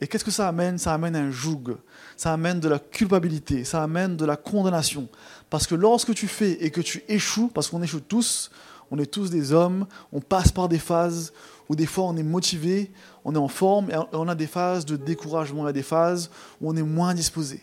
Et 0.00 0.06
qu'est-ce 0.06 0.24
que 0.24 0.30
ça 0.30 0.48
amène? 0.48 0.78
Ça 0.78 0.92
amène 0.92 1.16
un 1.16 1.30
joug, 1.30 1.76
ça 2.16 2.32
amène 2.32 2.60
de 2.60 2.68
la 2.68 2.78
culpabilité, 2.78 3.64
ça 3.64 3.82
amène 3.82 4.16
de 4.16 4.24
la 4.24 4.36
condamnation. 4.36 5.08
Parce 5.50 5.66
que 5.66 5.74
lorsque 5.74 6.14
tu 6.14 6.26
fais 6.26 6.52
et 6.64 6.70
que 6.70 6.80
tu 6.80 7.02
échoues, 7.08 7.48
parce 7.48 7.68
qu'on 7.68 7.82
échoue 7.82 8.00
tous, 8.00 8.50
on 8.90 8.98
est 8.98 9.06
tous 9.06 9.30
des 9.30 9.52
hommes, 9.52 9.86
on 10.12 10.20
passe 10.20 10.52
par 10.52 10.68
des 10.68 10.78
phases 10.78 11.32
où 11.68 11.76
des 11.76 11.86
fois 11.86 12.04
on 12.04 12.16
est 12.16 12.22
motivé, 12.22 12.90
on 13.24 13.34
est 13.34 13.38
en 13.38 13.48
forme, 13.48 13.90
et 13.90 13.96
on 14.12 14.28
a 14.28 14.34
des 14.34 14.46
phases 14.46 14.86
de 14.86 14.96
découragement, 14.96 15.62
on 15.62 15.66
a 15.66 15.72
des 15.72 15.82
phases 15.82 16.30
où 16.60 16.70
on 16.70 16.76
est 16.76 16.82
moins 16.82 17.14
disposé. 17.14 17.62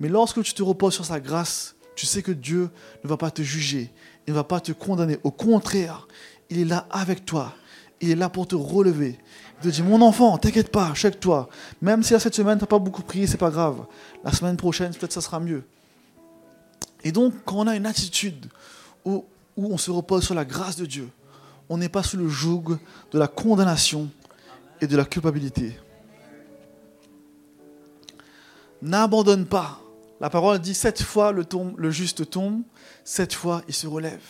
Mais 0.00 0.08
lorsque 0.08 0.42
tu 0.42 0.54
te 0.54 0.62
reposes 0.62 0.94
sur 0.94 1.04
sa 1.04 1.20
grâce, 1.20 1.74
tu 1.96 2.06
sais 2.06 2.22
que 2.22 2.32
Dieu 2.32 2.70
ne 3.04 3.08
va 3.08 3.16
pas 3.16 3.30
te 3.30 3.42
juger, 3.42 3.92
il 4.26 4.30
ne 4.32 4.34
va 4.34 4.44
pas 4.44 4.60
te 4.60 4.72
condamner. 4.72 5.18
Au 5.24 5.30
contraire, 5.30 6.08
il 6.50 6.58
est 6.58 6.64
là 6.64 6.86
avec 6.90 7.24
toi, 7.24 7.54
il 8.00 8.10
est 8.10 8.16
là 8.16 8.28
pour 8.28 8.46
te 8.46 8.54
relever. 8.54 9.18
Il 9.62 9.70
te 9.70 9.74
dit, 9.74 9.82
mon 9.82 10.02
enfant, 10.02 10.36
t'inquiète 10.38 10.72
pas, 10.72 10.92
check-toi. 10.94 11.48
Même 11.80 12.02
si 12.02 12.14
à 12.14 12.18
cette 12.18 12.34
semaine, 12.34 12.58
tu 12.58 12.64
n'as 12.64 12.68
pas 12.68 12.78
beaucoup 12.78 13.02
prié, 13.02 13.26
c'est 13.26 13.36
pas 13.36 13.50
grave. 13.50 13.84
La 14.24 14.32
semaine 14.32 14.56
prochaine, 14.56 14.92
peut-être 14.92 15.12
ça 15.12 15.20
sera 15.20 15.38
mieux. 15.38 15.64
Et 17.04 17.12
donc, 17.12 17.34
quand 17.44 17.56
on 17.56 17.66
a 17.66 17.76
une 17.76 17.86
attitude 17.86 18.46
où, 19.04 19.24
on 19.56 19.76
se 19.76 19.90
repose 19.90 20.24
sur 20.24 20.34
la 20.34 20.44
grâce 20.44 20.76
de 20.76 20.86
Dieu, 20.86 21.08
on 21.68 21.76
n'est 21.78 21.88
pas 21.88 22.02
sous 22.02 22.16
le 22.16 22.28
joug 22.28 22.78
de 23.10 23.18
la 23.18 23.28
condamnation 23.28 24.10
et 24.80 24.86
de 24.86 24.96
la 24.96 25.04
culpabilité. 25.04 25.78
N'abandonne 28.80 29.46
pas. 29.46 29.80
La 30.20 30.30
parole 30.30 30.58
dit 30.58 30.74
sept 30.74 31.02
fois 31.02 31.32
le 31.32 31.90
juste 31.90 32.30
tombe, 32.30 32.62
sept 33.04 33.32
fois 33.32 33.62
il 33.68 33.74
se 33.74 33.86
relève. 33.86 34.22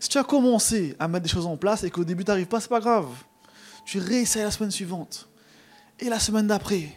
Si 0.00 0.08
tu 0.08 0.18
as 0.18 0.24
commencé 0.24 0.94
à 0.98 1.08
mettre 1.08 1.24
des 1.24 1.28
choses 1.28 1.46
en 1.46 1.56
place 1.56 1.82
et 1.82 1.90
qu'au 1.90 2.04
début 2.04 2.24
tu 2.24 2.30
n'arrives 2.30 2.46
pas, 2.46 2.60
c'est 2.60 2.68
pas 2.68 2.80
grave. 2.80 3.08
Tu 3.84 3.98
réessayes 3.98 4.42
la 4.42 4.50
semaine 4.50 4.70
suivante, 4.70 5.28
et 5.98 6.08
la 6.08 6.20
semaine 6.20 6.46
d'après, 6.46 6.88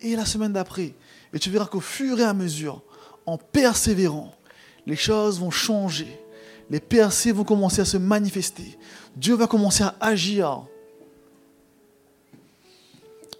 et 0.00 0.16
la 0.16 0.26
semaine 0.26 0.52
d'après. 0.52 0.94
Et 1.32 1.38
tu 1.38 1.50
verras 1.50 1.66
qu'au 1.66 1.80
fur 1.80 2.20
et 2.20 2.24
à 2.24 2.34
mesure, 2.34 2.82
en 3.26 3.38
persévérant, 3.38 4.34
les 4.86 4.96
choses 4.96 5.40
vont 5.40 5.50
changer. 5.50 6.20
Les 6.70 6.80
percées 6.80 7.32
vont 7.32 7.44
commencer 7.44 7.82
à 7.82 7.84
se 7.84 7.96
manifester. 7.96 8.78
Dieu 9.16 9.34
va 9.34 9.46
commencer 9.46 9.84
à 9.84 9.94
agir. 10.00 10.66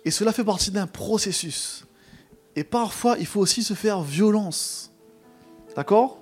Et 0.05 0.11
cela 0.11 0.33
fait 0.33 0.44
partie 0.44 0.70
d'un 0.70 0.87
processus. 0.87 1.87
Et 2.57 2.64
parfois, 2.64 3.16
il 3.18 3.27
faut 3.27 3.40
aussi 3.40 3.62
se 3.62 3.75
faire 3.75 4.03
violence. 4.03 4.92
D'accord? 5.75 6.18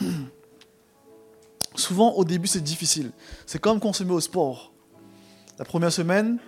Souvent, 1.74 2.12
au 2.12 2.24
début, 2.24 2.46
c'est 2.46 2.62
difficile. 2.62 3.10
C'est 3.46 3.58
comme 3.58 3.80
quand 3.80 3.88
on 3.88 3.92
se 3.92 4.04
met 4.04 4.12
au 4.12 4.20
sport. 4.20 4.72
La 5.58 5.64
première 5.64 5.92
semaine, 5.92 6.38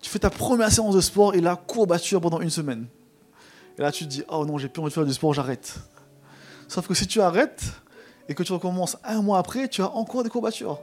tu 0.00 0.10
fais 0.10 0.18
ta 0.18 0.30
première 0.30 0.70
séance 0.72 0.94
de 0.94 1.00
sport 1.00 1.34
et 1.34 1.40
là, 1.40 1.56
courbature 1.56 2.20
pendant 2.20 2.40
une 2.40 2.50
semaine. 2.50 2.86
Et 3.82 3.84
là, 3.84 3.90
tu 3.90 4.04
te 4.04 4.08
dis, 4.10 4.22
oh 4.28 4.46
non, 4.46 4.58
j'ai 4.58 4.68
plus 4.68 4.80
envie 4.80 4.90
de 4.90 4.94
faire 4.94 5.04
du 5.04 5.12
sport, 5.12 5.34
j'arrête. 5.34 5.74
Sauf 6.68 6.86
que 6.86 6.94
si 6.94 7.08
tu 7.08 7.20
arrêtes 7.20 7.64
et 8.28 8.34
que 8.36 8.44
tu 8.44 8.52
recommences 8.52 8.96
un 9.02 9.22
mois 9.22 9.38
après, 9.38 9.66
tu 9.66 9.82
as 9.82 9.90
encore 9.90 10.22
des 10.22 10.30
courbatures. 10.30 10.80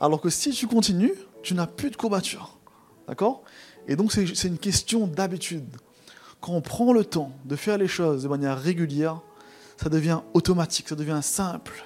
Alors 0.00 0.22
que 0.22 0.30
si 0.30 0.48
tu 0.52 0.66
continues, 0.66 1.12
tu 1.42 1.52
n'as 1.52 1.66
plus 1.66 1.90
de 1.90 1.96
courbatures. 1.96 2.56
D'accord? 3.06 3.42
Et 3.86 3.96
donc, 3.96 4.12
c'est 4.12 4.48
une 4.48 4.56
question 4.56 5.06
d'habitude. 5.06 5.66
Quand 6.40 6.52
on 6.52 6.62
prend 6.62 6.94
le 6.94 7.04
temps 7.04 7.32
de 7.44 7.54
faire 7.54 7.76
les 7.76 7.86
choses 7.86 8.22
de 8.22 8.28
manière 8.28 8.58
régulière, 8.58 9.20
ça 9.76 9.90
devient 9.90 10.20
automatique, 10.32 10.88
ça 10.88 10.94
devient 10.94 11.20
simple. 11.20 11.84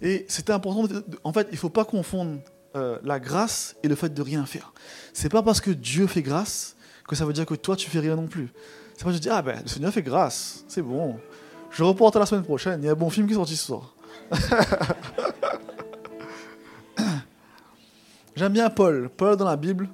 Et 0.00 0.24
c'était 0.30 0.54
important. 0.54 0.88
en 1.24 1.32
fait, 1.34 1.46
il 1.50 1.56
ne 1.56 1.58
faut 1.58 1.68
pas 1.68 1.84
confondre 1.84 2.40
euh, 2.76 2.98
la 3.02 3.18
grâce 3.18 3.76
et 3.82 3.88
le 3.88 3.94
fait 3.94 4.12
de 4.12 4.22
rien 4.22 4.46
faire. 4.46 4.72
C'est 5.12 5.28
pas 5.28 5.42
parce 5.42 5.60
que 5.60 5.70
Dieu 5.70 6.06
fait 6.06 6.22
grâce 6.22 6.76
que 7.08 7.16
ça 7.16 7.24
veut 7.24 7.32
dire 7.32 7.46
que 7.46 7.54
toi 7.54 7.74
tu 7.76 7.90
fais 7.90 7.98
rien 7.98 8.14
non 8.16 8.28
plus. 8.28 8.48
C'est 8.96 9.04
pas 9.04 9.12
que 9.12 9.18
dis 9.18 9.28
ah 9.28 9.42
ben 9.42 9.60
le 9.62 9.68
Seigneur 9.68 9.92
fait 9.92 10.02
grâce, 10.02 10.64
c'est 10.68 10.82
bon. 10.82 11.18
Je 11.70 11.82
reporte 11.82 12.16
à 12.16 12.20
la 12.20 12.26
semaine 12.26 12.44
prochaine. 12.44 12.80
Il 12.82 12.86
y 12.86 12.88
a 12.88 12.92
un 12.92 12.96
bon 12.96 13.10
film 13.10 13.26
qui 13.26 13.32
est 13.32 13.36
sorti 13.36 13.56
ce 13.56 13.66
soir. 13.66 13.94
J'aime 18.36 18.52
bien 18.52 18.70
Paul. 18.70 19.10
Paul 19.16 19.36
dans 19.36 19.44
la 19.44 19.56
Bible, 19.56 19.88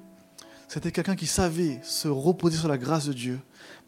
c'était 0.67 0.91
quelqu'un 0.91 1.15
qui 1.15 1.27
savait 1.27 1.79
se 1.83 2.07
reposer 2.07 2.57
sur 2.57 2.67
la 2.67 2.77
grâce 2.77 3.07
de 3.07 3.13
Dieu, 3.13 3.39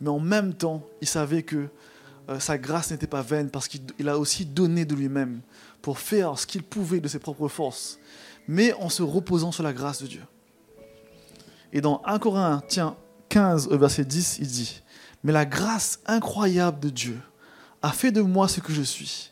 mais 0.02 0.10
en 0.10 0.20
même 0.20 0.54
temps, 0.54 0.84
il 1.02 1.08
savait 1.08 1.44
que 1.44 1.68
euh, 2.30 2.40
sa 2.40 2.58
grâce 2.58 2.92
n'était 2.92 3.08
pas 3.08 3.22
vaine 3.22 3.50
parce 3.50 3.68
qu'il 3.68 4.10
a 4.10 4.18
aussi 4.18 4.46
donné 4.46 4.86
de 4.86 4.96
lui-même 4.96 5.42
pour 5.82 6.00
faire 6.00 6.38
ce 6.38 6.46
qu'il 6.46 6.64
pouvait 6.64 7.00
de 7.00 7.08
ses 7.08 7.20
propres 7.20 7.48
forces, 7.48 8.00
mais 8.50 8.74
en 8.74 8.90
se 8.90 9.04
reposant 9.04 9.52
sur 9.52 9.62
la 9.62 9.74
grâce 9.74 10.02
de 10.02 10.08
Dieu. 10.08 10.24
Et 11.72 11.82
dans 11.82 12.02
1 12.04 12.18
Corinthiens 12.18 12.98
15, 13.30 13.68
au 13.68 13.78
verset 13.78 14.06
10, 14.06 14.40
il 14.40 14.48
dit, 14.48 14.82
Mais 15.24 15.32
la 15.32 15.46
grâce 15.46 16.00
incroyable 16.08 16.80
de 16.80 16.90
Dieu 16.90 17.22
a 17.84 17.92
fait 17.92 18.12
de 18.12 18.22
moi 18.22 18.48
ce 18.48 18.60
que 18.60 18.74
je 18.74 18.82
suis. 18.82 19.30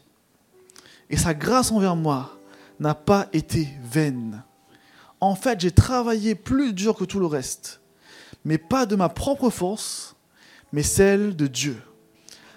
Et 1.10 1.18
sa 1.18 1.34
grâce 1.34 1.72
envers 1.72 1.96
moi 1.96 2.38
n'a 2.80 2.94
pas 2.94 3.28
été 3.34 3.68
vaine. 3.82 4.44
En 5.20 5.34
fait, 5.34 5.60
j'ai 5.62 5.72
travaillé 5.72 6.36
plus 6.36 6.72
dur 6.74 6.96
que 6.96 7.04
tout 7.04 7.20
le 7.20 7.26
reste, 7.26 7.82
mais 8.46 8.60
pas 8.60 8.86
de 8.86 8.96
ma 8.96 9.10
propre 9.10 9.50
force, 9.50 10.16
mais 10.72 10.84
celle 10.84 11.36
de 11.36 11.48
Dieu. 11.48 11.82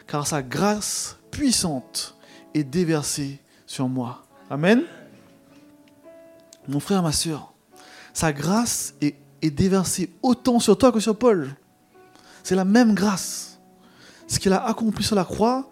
Car 0.06 0.26
sa 0.26 0.42
grâce 0.42 1.16
puissante 1.30 2.18
est 2.52 2.64
déversée 2.64 3.40
sur 3.66 3.88
moi. 3.88 4.26
Amen. 4.50 4.82
Mon 6.68 6.80
frère, 6.80 7.02
ma 7.02 7.12
soeur, 7.12 7.52
sa 8.12 8.32
grâce 8.32 8.94
est, 9.00 9.16
déversée 9.42 10.10
autant 10.22 10.60
sur 10.60 10.76
toi 10.76 10.92
que 10.92 11.00
sur 11.00 11.18
Paul. 11.18 11.54
C'est 12.42 12.54
la 12.54 12.64
même 12.64 12.94
grâce. 12.94 13.58
Ce 14.28 14.38
qu'il 14.38 14.52
a 14.52 14.66
accompli 14.66 15.02
sur 15.02 15.16
la 15.16 15.24
croix, 15.24 15.70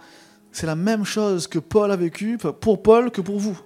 c'est 0.53 0.67
la 0.67 0.75
même 0.75 1.05
chose 1.05 1.47
que 1.47 1.59
Paul 1.59 1.93
a 1.93 1.97
vécu, 1.97 2.39
pour 2.39 2.83
Paul 2.83 3.11
que 3.11 3.21
pour 3.21 3.39
vous. 3.39 3.59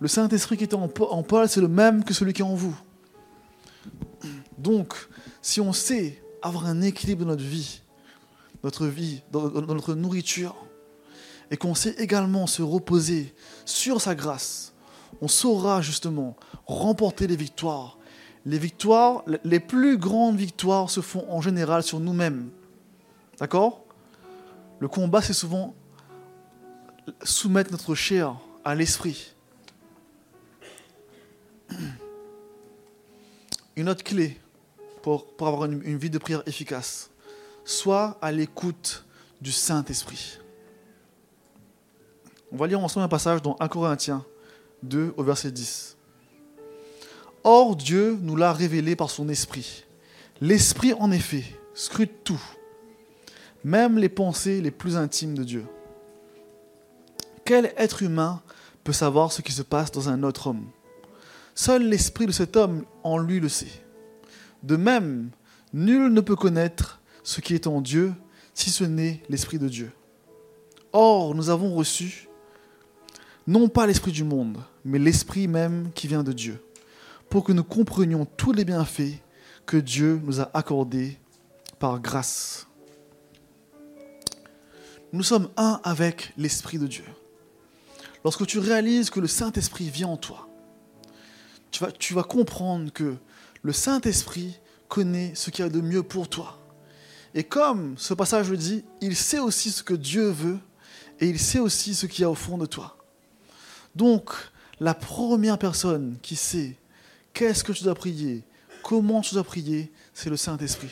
Le 0.00 0.08
Saint-Esprit 0.08 0.56
qui 0.56 0.64
est 0.64 0.74
en 0.74 0.88
Paul, 0.88 1.48
c'est 1.48 1.60
le 1.60 1.68
même 1.68 2.04
que 2.04 2.14
celui 2.14 2.32
qui 2.32 2.42
est 2.42 2.44
en 2.44 2.54
vous. 2.54 2.76
Donc, 4.58 4.94
si 5.40 5.60
on 5.60 5.72
sait 5.72 6.22
avoir 6.40 6.66
un 6.66 6.80
équilibre 6.82 7.24
dans 7.24 7.30
notre 7.30 7.44
vie, 7.44 7.82
notre 8.62 8.86
vie, 8.86 9.22
dans 9.32 9.50
notre 9.50 9.94
nourriture, 9.94 10.54
et 11.50 11.56
qu'on 11.56 11.74
sait 11.74 11.94
également 11.98 12.46
se 12.46 12.62
reposer 12.62 13.34
sur 13.64 14.00
sa 14.00 14.14
grâce, 14.14 14.71
on 15.22 15.28
saura 15.28 15.80
justement 15.80 16.36
remporter 16.66 17.26
les 17.28 17.36
victoires. 17.36 17.96
Les 18.44 18.58
victoires, 18.58 19.22
les 19.44 19.60
plus 19.60 19.96
grandes 19.96 20.36
victoires 20.36 20.90
se 20.90 21.00
font 21.00 21.24
en 21.30 21.40
général 21.40 21.84
sur 21.84 22.00
nous-mêmes. 22.00 22.50
D'accord? 23.38 23.84
Le 24.80 24.88
combat, 24.88 25.22
c'est 25.22 25.32
souvent 25.32 25.76
soumettre 27.22 27.70
notre 27.70 27.94
chair 27.94 28.36
à 28.64 28.74
l'esprit. 28.74 29.32
Une 33.76 33.88
autre 33.88 34.02
clé 34.02 34.40
pour, 35.02 35.28
avoir 35.40 35.64
une, 35.64 35.80
une 35.84 35.96
vie 35.98 36.10
de 36.10 36.18
prière 36.18 36.42
efficace, 36.46 37.10
soit 37.64 38.18
à 38.20 38.30
l'écoute 38.30 39.04
du 39.40 39.50
Saint-Esprit. 39.50 40.38
On 42.52 42.56
va 42.56 42.66
lire 42.66 42.80
ensemble 42.80 43.04
un 43.04 43.08
passage 43.08 43.40
dans 43.40 43.56
1 43.58 43.68
Corinthiens 43.68 44.24
2 44.82 45.14
au 45.16 45.22
verset 45.22 45.50
10. 45.50 45.96
Or 47.44 47.76
Dieu 47.76 48.18
nous 48.20 48.36
l'a 48.36 48.52
révélé 48.52 48.96
par 48.96 49.10
son 49.10 49.28
esprit. 49.28 49.84
L'esprit 50.40 50.92
en 50.94 51.10
effet 51.10 51.44
scrute 51.74 52.24
tout, 52.24 52.42
même 53.64 53.98
les 53.98 54.08
pensées 54.08 54.60
les 54.60 54.70
plus 54.70 54.96
intimes 54.96 55.36
de 55.36 55.44
Dieu. 55.44 55.64
Quel 57.44 57.72
être 57.76 58.02
humain 58.02 58.42
peut 58.84 58.92
savoir 58.92 59.32
ce 59.32 59.42
qui 59.42 59.52
se 59.52 59.62
passe 59.62 59.90
dans 59.90 60.08
un 60.08 60.22
autre 60.22 60.48
homme? 60.48 60.66
Seul 61.54 61.88
l'esprit 61.88 62.26
de 62.26 62.32
cet 62.32 62.56
homme 62.56 62.84
en 63.02 63.18
lui 63.18 63.40
le 63.40 63.48
sait. 63.48 63.82
De 64.62 64.76
même, 64.76 65.30
nul 65.72 66.12
ne 66.12 66.20
peut 66.20 66.36
connaître 66.36 67.00
ce 67.22 67.40
qui 67.40 67.54
est 67.54 67.66
en 67.66 67.80
Dieu 67.80 68.14
si 68.54 68.70
ce 68.70 68.84
n'est 68.84 69.22
l'esprit 69.28 69.58
de 69.58 69.68
Dieu. 69.68 69.92
Or, 70.92 71.34
nous 71.34 71.50
avons 71.50 71.74
reçu 71.74 72.28
non 73.46 73.68
pas 73.68 73.86
l'esprit 73.86 74.12
du 74.12 74.24
monde, 74.24 74.58
mais 74.84 74.98
l'esprit 74.98 75.48
même 75.48 75.90
qui 75.94 76.08
vient 76.08 76.22
de 76.22 76.32
Dieu, 76.32 76.62
pour 77.28 77.44
que 77.44 77.52
nous 77.52 77.64
comprenions 77.64 78.24
tous 78.24 78.52
les 78.52 78.64
bienfaits 78.64 79.18
que 79.66 79.76
Dieu 79.76 80.20
nous 80.24 80.40
a 80.40 80.50
accordés 80.54 81.18
par 81.78 82.00
grâce. 82.00 82.66
Nous 85.12 85.22
sommes 85.22 85.48
un 85.56 85.80
avec 85.84 86.32
l'esprit 86.36 86.78
de 86.78 86.86
Dieu. 86.86 87.04
Lorsque 88.24 88.46
tu 88.46 88.58
réalises 88.58 89.10
que 89.10 89.20
le 89.20 89.26
Saint-Esprit 89.26 89.90
vient 89.90 90.08
en 90.08 90.16
toi, 90.16 90.48
tu 91.70 91.82
vas, 91.82 91.92
tu 91.92 92.14
vas 92.14 92.22
comprendre 92.22 92.92
que 92.92 93.16
le 93.62 93.72
Saint-Esprit 93.72 94.58
connaît 94.88 95.32
ce 95.34 95.50
qu'il 95.50 95.64
y 95.64 95.68
a 95.68 95.70
de 95.70 95.80
mieux 95.80 96.02
pour 96.02 96.28
toi. 96.28 96.58
Et 97.34 97.44
comme 97.44 97.96
ce 97.96 98.14
passage 98.14 98.50
le 98.50 98.56
dit, 98.56 98.84
il 99.00 99.16
sait 99.16 99.38
aussi 99.38 99.70
ce 99.70 99.82
que 99.82 99.94
Dieu 99.94 100.28
veut 100.28 100.58
et 101.20 101.28
il 101.28 101.38
sait 101.38 101.58
aussi 101.58 101.94
ce 101.94 102.06
qu'il 102.06 102.22
y 102.22 102.24
a 102.24 102.30
au 102.30 102.34
fond 102.34 102.58
de 102.58 102.66
toi. 102.66 102.98
Donc, 103.94 104.32
la 104.80 104.94
première 104.94 105.58
personne 105.58 106.16
qui 106.22 106.36
sait 106.36 106.76
qu'est-ce 107.32 107.64
que 107.64 107.72
tu 107.72 107.84
dois 107.84 107.94
prier, 107.94 108.42
comment 108.82 109.20
tu 109.20 109.34
dois 109.34 109.44
prier, 109.44 109.92
c'est 110.14 110.30
le 110.30 110.36
Saint-Esprit. 110.36 110.90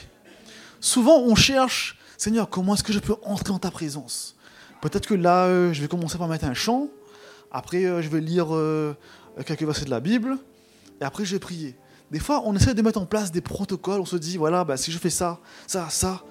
Souvent, 0.81 1.19
on 1.21 1.35
cherche, 1.35 1.99
Seigneur, 2.17 2.49
comment 2.49 2.75
est-ce 2.75 2.85
que 2.85 2.93
je 2.93 2.99
peux 2.99 3.17
entrer 3.23 3.53
en 3.53 3.59
ta 3.59 3.71
présence? 3.71 4.37
Peut-être 4.81 5.07
que 5.07 5.15
là, 5.15 5.45
euh, 5.45 5.73
je 5.73 5.83
vais 5.83 5.89
commencer 5.89 6.17
par 6.17 6.29
mettre 6.29 6.47
un 6.47 6.55
chant, 6.55 6.89
après, 7.51 7.85
euh, 7.85 8.01
je 8.01 8.09
vais 8.09 8.21
lire 8.21 8.55
euh, 8.55 8.97
quelques 9.45 9.63
versets 9.63 9.85
de 9.85 9.91
la 9.91 10.01
Bible, 10.01 10.39
et 11.01 11.05
après, 11.05 11.25
je 11.25 11.33
vais 11.33 11.39
prier. 11.39 11.77
Des 12.11 12.19
fois, 12.19 12.43
on 12.45 12.57
essaie 12.57 12.75
de 12.75 12.83
mettre 12.83 12.99
en 12.99 13.07
place 13.07 13.31
des 13.31 13.41
protocoles, 13.41 14.01
on 14.01 14.07
se 14.07 14.17
dit, 14.17 14.37
voilà, 14.37 14.65
bah, 14.65 14.77
si 14.77 14.91
je 14.91 14.99
fais 14.99 15.11
ça, 15.11 15.39
ça, 15.67 15.89
ça, 15.91 16.25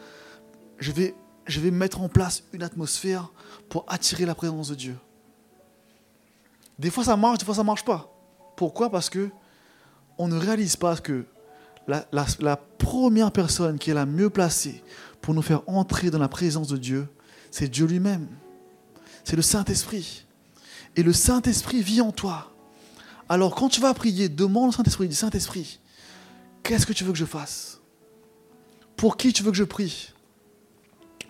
je 0.80 0.92
vais, 0.92 1.16
je 1.46 1.60
vais 1.60 1.72
mettre 1.72 2.02
en 2.02 2.10
place 2.10 2.44
une 2.54 2.64
atmosphère 2.64 3.32
pour 3.70 3.86
attirer 3.88 4.26
la 4.26 4.36
présence 4.36 4.70
de 4.70 4.76
Dieu. 4.76 4.96
Des 6.80 6.90
fois 6.90 7.04
ça 7.04 7.18
marche, 7.18 7.40
des 7.40 7.46
fois 7.46 7.56
ça 7.56 7.64
marche 7.64 7.84
pas. 7.84 8.12
Pourquoi? 8.56 8.90
Parce 8.90 9.10
que 9.10 9.30
on 10.18 10.28
ne 10.28 10.38
réalise 10.38 10.78
pas 10.78 10.96
que 10.98 11.26
la, 11.88 12.06
la, 12.12 12.58
première 12.78 13.32
personne 13.32 13.80
qui 13.80 13.90
est 13.90 13.94
la 13.94 14.06
mieux 14.06 14.30
placée 14.30 14.84
pour 15.22 15.34
nous 15.34 15.42
faire 15.42 15.62
entrer 15.68 16.10
dans 16.12 16.20
la 16.20 16.28
présence 16.28 16.68
de 16.68 16.78
Dieu, 16.78 17.08
c'est 17.52 17.68
Dieu 17.68 17.86
lui-même. 17.86 18.28
C'est 19.24 19.36
le 19.36 19.42
Saint-Esprit. 19.42 20.26
Et 20.96 21.04
le 21.04 21.14
Saint-Esprit 21.14 21.82
vit 21.82 22.02
en 22.02 22.12
toi. 22.12 22.52
Alors 23.28 23.56
quand 23.56 23.70
tu 23.70 23.82
vas 23.82 23.94
prier, 23.94 24.30
demande 24.30 24.70
au 24.70 24.72
Saint-Esprit, 24.72 25.08
dis 25.08 25.16
Saint-Esprit, 25.16 25.80
qu'est-ce 26.64 26.86
que 26.86 26.94
tu 26.94 27.04
veux 27.04 27.12
que 27.12 27.18
je 27.18 27.26
fasse? 27.26 27.80
Pour 28.96 29.18
qui 29.18 29.34
tu 29.34 29.44
veux 29.44 29.52
que 29.52 29.58
je 29.58 29.64
prie? 29.64 30.14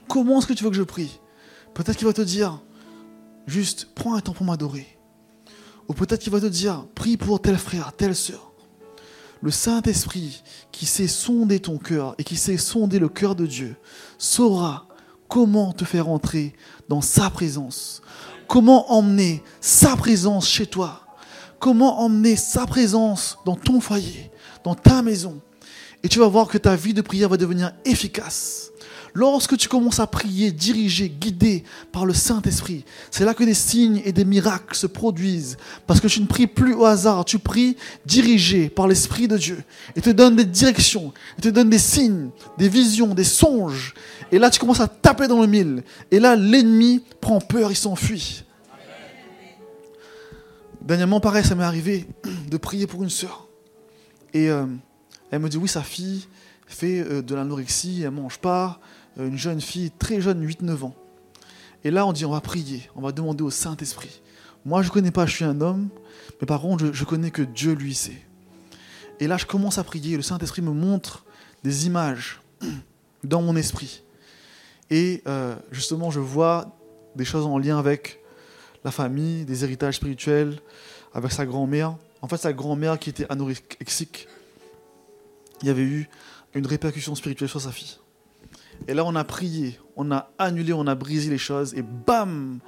Comment 0.07 0.39
est-ce 0.39 0.47
que 0.47 0.53
tu 0.53 0.63
veux 0.63 0.69
que 0.69 0.75
je 0.75 0.83
prie? 0.83 1.19
Peut-être 1.73 1.97
qu'il 1.97 2.07
va 2.07 2.13
te 2.13 2.21
dire, 2.21 2.61
juste 3.47 3.89
prends 3.95 4.15
un 4.15 4.21
temps 4.21 4.33
pour 4.33 4.45
m'adorer. 4.45 4.98
Ou 5.89 5.93
peut-être 5.93 6.21
qu'il 6.21 6.31
va 6.31 6.39
te 6.39 6.45
dire, 6.45 6.85
prie 6.95 7.17
pour 7.17 7.41
tel 7.41 7.57
frère, 7.57 7.91
telle 7.97 8.15
sœur. 8.15 8.51
Le 9.41 9.51
Saint-Esprit 9.51 10.43
qui 10.71 10.85
sait 10.85 11.07
sonder 11.07 11.59
ton 11.59 11.77
cœur 11.77 12.13
et 12.17 12.23
qui 12.23 12.35
sait 12.35 12.57
sonder 12.57 12.99
le 12.99 13.09
cœur 13.09 13.35
de 13.35 13.45
Dieu 13.45 13.75
saura 14.17 14.87
comment 15.27 15.73
te 15.73 15.85
faire 15.85 16.09
entrer 16.09 16.53
dans 16.89 17.01
sa 17.01 17.29
présence. 17.29 18.01
Comment 18.47 18.91
emmener 18.91 19.43
sa 19.61 19.95
présence 19.95 20.47
chez 20.47 20.65
toi. 20.65 21.01
Comment 21.59 22.01
emmener 22.01 22.35
sa 22.35 22.65
présence 22.65 23.37
dans 23.45 23.55
ton 23.55 23.79
foyer, 23.79 24.31
dans 24.63 24.75
ta 24.75 25.01
maison. 25.01 25.41
Et 26.03 26.09
tu 26.09 26.19
vas 26.19 26.27
voir 26.27 26.47
que 26.47 26.57
ta 26.57 26.75
vie 26.75 26.93
de 26.93 27.01
prière 27.01 27.29
va 27.29 27.37
devenir 27.37 27.71
efficace. 27.85 28.71
Lorsque 29.13 29.57
tu 29.57 29.67
commences 29.67 29.99
à 29.99 30.07
prier, 30.07 30.51
dirigé, 30.51 31.09
guidé 31.09 31.63
par 31.91 32.05
le 32.05 32.13
Saint-Esprit, 32.13 32.85
c'est 33.11 33.25
là 33.25 33.33
que 33.33 33.43
des 33.43 33.53
signes 33.53 34.01
et 34.05 34.11
des 34.11 34.25
miracles 34.25 34.75
se 34.75 34.87
produisent. 34.87 35.57
Parce 35.87 35.99
que 35.99 36.07
tu 36.07 36.21
ne 36.21 36.25
pries 36.25 36.47
plus 36.47 36.73
au 36.73 36.85
hasard, 36.85 37.25
tu 37.25 37.39
pries 37.39 37.77
dirigé 38.05 38.69
par 38.69 38.87
l'Esprit 38.87 39.27
de 39.27 39.37
Dieu. 39.37 39.63
Il 39.95 40.01
te 40.01 40.09
donne 40.09 40.35
des 40.35 40.45
directions, 40.45 41.13
il 41.37 41.43
te 41.43 41.49
donne 41.49 41.69
des 41.69 41.79
signes, 41.79 42.29
des 42.57 42.69
visions, 42.69 43.13
des 43.13 43.23
songes. 43.23 43.93
Et 44.31 44.39
là, 44.39 44.49
tu 44.49 44.59
commences 44.59 44.81
à 44.81 44.87
taper 44.87 45.27
dans 45.27 45.41
le 45.41 45.47
mille. 45.47 45.83
Et 46.11 46.19
là, 46.19 46.35
l'ennemi 46.35 47.03
prend 47.19 47.39
peur, 47.39 47.71
il 47.71 47.75
s'enfuit. 47.75 48.43
Dernièrement, 50.81 51.19
pareil, 51.19 51.43
ça 51.43 51.55
m'est 51.55 51.63
arrivé 51.63 52.07
de 52.49 52.57
prier 52.57 52.87
pour 52.87 53.03
une 53.03 53.09
sœur. 53.09 53.47
Et 54.33 54.49
euh, 54.49 54.65
elle 55.31 55.39
me 55.39 55.49
dit, 55.49 55.57
oui, 55.57 55.67
sa 55.67 55.83
fille 55.83 56.25
fait 56.67 56.99
euh, 56.99 57.21
de 57.21 57.35
l'anorexie, 57.35 58.01
elle 58.03 58.11
mange 58.11 58.37
pas, 58.37 58.79
une 59.25 59.37
jeune 59.37 59.61
fille 59.61 59.91
très 59.91 60.21
jeune, 60.21 60.45
8-9 60.45 60.83
ans. 60.83 60.95
Et 61.83 61.91
là, 61.91 62.05
on 62.05 62.13
dit, 62.13 62.25
on 62.25 62.31
va 62.31 62.41
prier, 62.41 62.89
on 62.95 63.01
va 63.01 63.11
demander 63.11 63.43
au 63.43 63.49
Saint-Esprit. 63.49 64.21
Moi, 64.65 64.81
je 64.81 64.89
ne 64.89 64.93
connais 64.93 65.11
pas, 65.11 65.25
je 65.25 65.35
suis 65.35 65.45
un 65.45 65.61
homme, 65.61 65.89
mais 66.41 66.47
par 66.47 66.61
contre, 66.61 66.91
je, 66.93 67.03
connais 67.05 67.31
que 67.31 67.41
Dieu, 67.41 67.73
lui, 67.73 67.93
sait. 67.93 68.21
Et 69.19 69.27
là, 69.27 69.37
je 69.37 69.45
commence 69.45 69.77
à 69.77 69.83
prier, 69.83 70.17
le 70.17 70.21
Saint-Esprit 70.21 70.61
me 70.61 70.71
montre 70.71 71.25
des 71.63 71.87
images 71.87 72.41
dans 73.23 73.41
mon 73.41 73.55
esprit. 73.55 74.03
Et 74.89 75.21
euh, 75.27 75.55
justement, 75.71 76.11
je 76.11 76.19
vois 76.19 76.75
des 77.15 77.25
choses 77.25 77.45
en 77.45 77.57
lien 77.57 77.77
avec 77.77 78.21
la 78.83 78.91
famille, 78.91 79.45
des 79.45 79.63
héritages 79.63 79.95
spirituels, 79.95 80.59
avec 81.13 81.31
sa 81.31 81.45
grand-mère. 81.45 81.95
En 82.21 82.27
fait, 82.27 82.37
sa 82.37 82.53
grand-mère 82.53 82.99
qui 82.99 83.09
était 83.09 83.25
anorexique, 83.29 84.27
il 85.61 85.67
y 85.67 85.69
avait 85.69 85.83
eu 85.83 86.09
une 86.53 86.65
répercussion 86.65 87.15
spirituelle 87.15 87.49
sur 87.49 87.61
sa 87.61 87.71
fille. 87.71 87.97
Et 88.87 88.93
là, 88.93 89.03
on 89.05 89.15
a 89.15 89.23
prié, 89.23 89.79
on 89.95 90.11
a 90.11 90.31
annulé, 90.37 90.73
on 90.73 90.87
a 90.87 90.95
brisé 90.95 91.29
les 91.29 91.37
choses, 91.37 91.73
et 91.75 91.81
bam, 91.81 92.59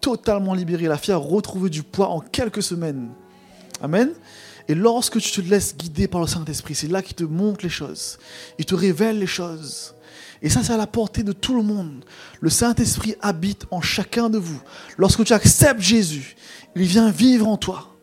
totalement 0.00 0.54
libéré. 0.54 0.86
La 0.86 0.98
fille 0.98 1.14
a 1.14 1.16
retrouvé 1.16 1.70
du 1.70 1.82
poids 1.82 2.08
en 2.08 2.20
quelques 2.20 2.62
semaines. 2.62 3.10
Amen. 3.82 4.12
Et 4.68 4.74
lorsque 4.74 5.18
tu 5.18 5.30
te 5.30 5.40
laisses 5.40 5.76
guider 5.76 6.06
par 6.06 6.20
le 6.20 6.26
Saint-Esprit, 6.26 6.74
c'est 6.74 6.88
là 6.88 7.02
qu'il 7.02 7.16
te 7.16 7.24
montre 7.24 7.64
les 7.64 7.70
choses. 7.70 8.18
Il 8.58 8.64
te 8.66 8.74
révèle 8.74 9.18
les 9.18 9.26
choses. 9.26 9.94
Et 10.42 10.48
ça, 10.48 10.62
c'est 10.62 10.72
à 10.72 10.76
la 10.76 10.86
portée 10.86 11.22
de 11.22 11.32
tout 11.32 11.54
le 11.54 11.62
monde. 11.62 12.04
Le 12.40 12.50
Saint-Esprit 12.50 13.16
habite 13.20 13.66
en 13.70 13.80
chacun 13.80 14.30
de 14.30 14.38
vous. 14.38 14.60
Lorsque 14.96 15.24
tu 15.24 15.32
acceptes 15.32 15.80
Jésus, 15.80 16.36
il 16.76 16.84
vient 16.84 17.10
vivre 17.10 17.48
en 17.48 17.56
toi. 17.56 17.96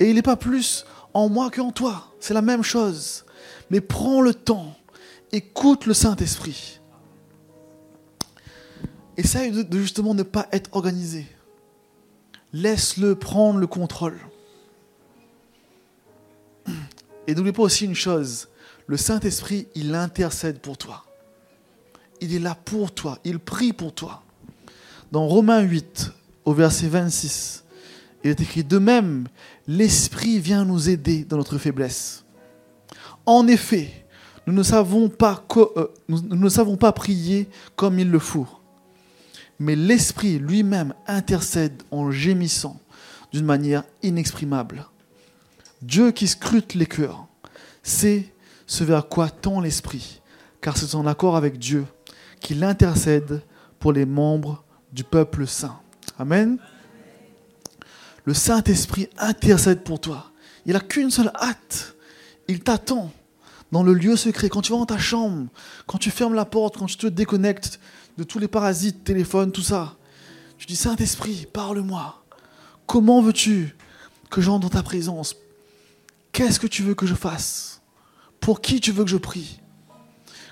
Et 0.00 0.08
il 0.08 0.14
n'est 0.14 0.22
pas 0.22 0.36
plus 0.36 0.86
en 1.12 1.28
moi 1.28 1.50
qu'en 1.50 1.70
toi. 1.70 2.14
C'est 2.18 2.34
la 2.34 2.42
même 2.42 2.62
chose. 2.62 3.24
Mais 3.70 3.80
prends 3.80 4.20
le 4.20 4.34
temps 4.34 4.74
écoute 5.32 5.86
le 5.86 5.94
Saint-Esprit. 5.94 6.80
Essaye 9.16 9.50
de, 9.50 9.78
justement 9.78 10.14
ne 10.14 10.22
pas 10.22 10.46
être 10.52 10.70
organisé. 10.72 11.26
Laisse-le 12.52 13.14
prendre 13.14 13.58
le 13.58 13.66
contrôle. 13.66 14.18
Et 17.26 17.34
n'oublie 17.34 17.52
pas 17.52 17.62
aussi 17.62 17.84
une 17.84 17.94
chose, 17.94 18.48
le 18.86 18.96
Saint-Esprit, 18.96 19.68
il 19.74 19.94
intercède 19.94 20.60
pour 20.60 20.78
toi. 20.78 21.04
Il 22.20 22.34
est 22.34 22.38
là 22.38 22.54
pour 22.54 22.92
toi, 22.92 23.18
il 23.24 23.38
prie 23.38 23.72
pour 23.72 23.94
toi. 23.94 24.22
Dans 25.12 25.26
Romains 25.26 25.60
8, 25.60 26.10
au 26.46 26.54
verset 26.54 26.88
26, 26.88 27.64
il 28.24 28.30
est 28.30 28.40
écrit, 28.40 28.64
De 28.64 28.78
même, 28.78 29.28
l'Esprit 29.66 30.38
vient 30.38 30.64
nous 30.64 30.88
aider 30.88 31.24
dans 31.24 31.36
notre 31.36 31.58
faiblesse. 31.58 32.24
En 33.26 33.46
effet, 33.46 34.06
nous 34.48 34.54
ne 34.54 34.62
savons 34.62 35.10
pas, 35.10 35.44
euh, 35.58 35.88
nous, 36.08 36.22
ne 36.22 36.48
savons 36.48 36.78
pas 36.78 36.92
prier 36.92 37.50
comme 37.76 37.98
il 37.98 38.10
le 38.10 38.18
faut. 38.18 38.46
Mais 39.60 39.76
l'Esprit 39.76 40.38
lui-même 40.38 40.94
intercède 41.06 41.82
en 41.90 42.10
gémissant 42.10 42.80
d'une 43.30 43.44
manière 43.44 43.84
inexprimable. 44.02 44.86
Dieu 45.82 46.12
qui 46.12 46.26
scrute 46.26 46.72
les 46.72 46.86
cœurs 46.86 47.26
sait 47.82 48.32
ce 48.66 48.84
vers 48.84 49.08
quoi 49.08 49.28
tend 49.28 49.60
l'Esprit, 49.60 50.22
car 50.62 50.78
c'est 50.78 50.94
en 50.94 51.06
accord 51.06 51.36
avec 51.36 51.58
Dieu 51.58 51.84
qu'il 52.40 52.64
intercède 52.64 53.42
pour 53.78 53.92
les 53.92 54.06
membres 54.06 54.64
du 54.94 55.04
peuple 55.04 55.46
saint. 55.46 55.78
Amen. 56.18 56.56
Le 58.24 58.32
Saint-Esprit 58.32 59.10
intercède 59.18 59.84
pour 59.84 60.00
toi. 60.00 60.32
Il 60.64 60.72
n'a 60.72 60.80
qu'une 60.80 61.10
seule 61.10 61.32
hâte. 61.34 61.96
Il 62.48 62.60
t'attend 62.60 63.12
dans 63.72 63.82
le 63.82 63.92
lieu 63.92 64.16
secret, 64.16 64.48
quand 64.48 64.62
tu 64.62 64.72
vas 64.72 64.78
dans 64.78 64.86
ta 64.86 64.98
chambre, 64.98 65.48
quand 65.86 65.98
tu 65.98 66.10
fermes 66.10 66.34
la 66.34 66.44
porte, 66.44 66.78
quand 66.78 66.86
tu 66.86 66.96
te 66.96 67.06
déconnectes 67.06 67.80
de 68.16 68.24
tous 68.24 68.38
les 68.38 68.48
parasites, 68.48 69.04
téléphone, 69.04 69.52
tout 69.52 69.62
ça, 69.62 69.96
tu 70.56 70.66
dis 70.66 70.76
Saint-Esprit, 70.76 71.46
parle-moi. 71.52 72.24
Comment 72.86 73.20
veux-tu 73.20 73.76
que 74.30 74.40
j'entre 74.40 74.60
dans 74.60 74.68
ta 74.70 74.82
présence? 74.82 75.36
Qu'est-ce 76.32 76.58
que 76.58 76.66
tu 76.66 76.82
veux 76.82 76.94
que 76.94 77.06
je 77.06 77.14
fasse? 77.14 77.82
Pour 78.40 78.60
qui 78.60 78.80
tu 78.80 78.92
veux 78.92 79.04
que 79.04 79.10
je 79.10 79.16
prie? 79.16 79.60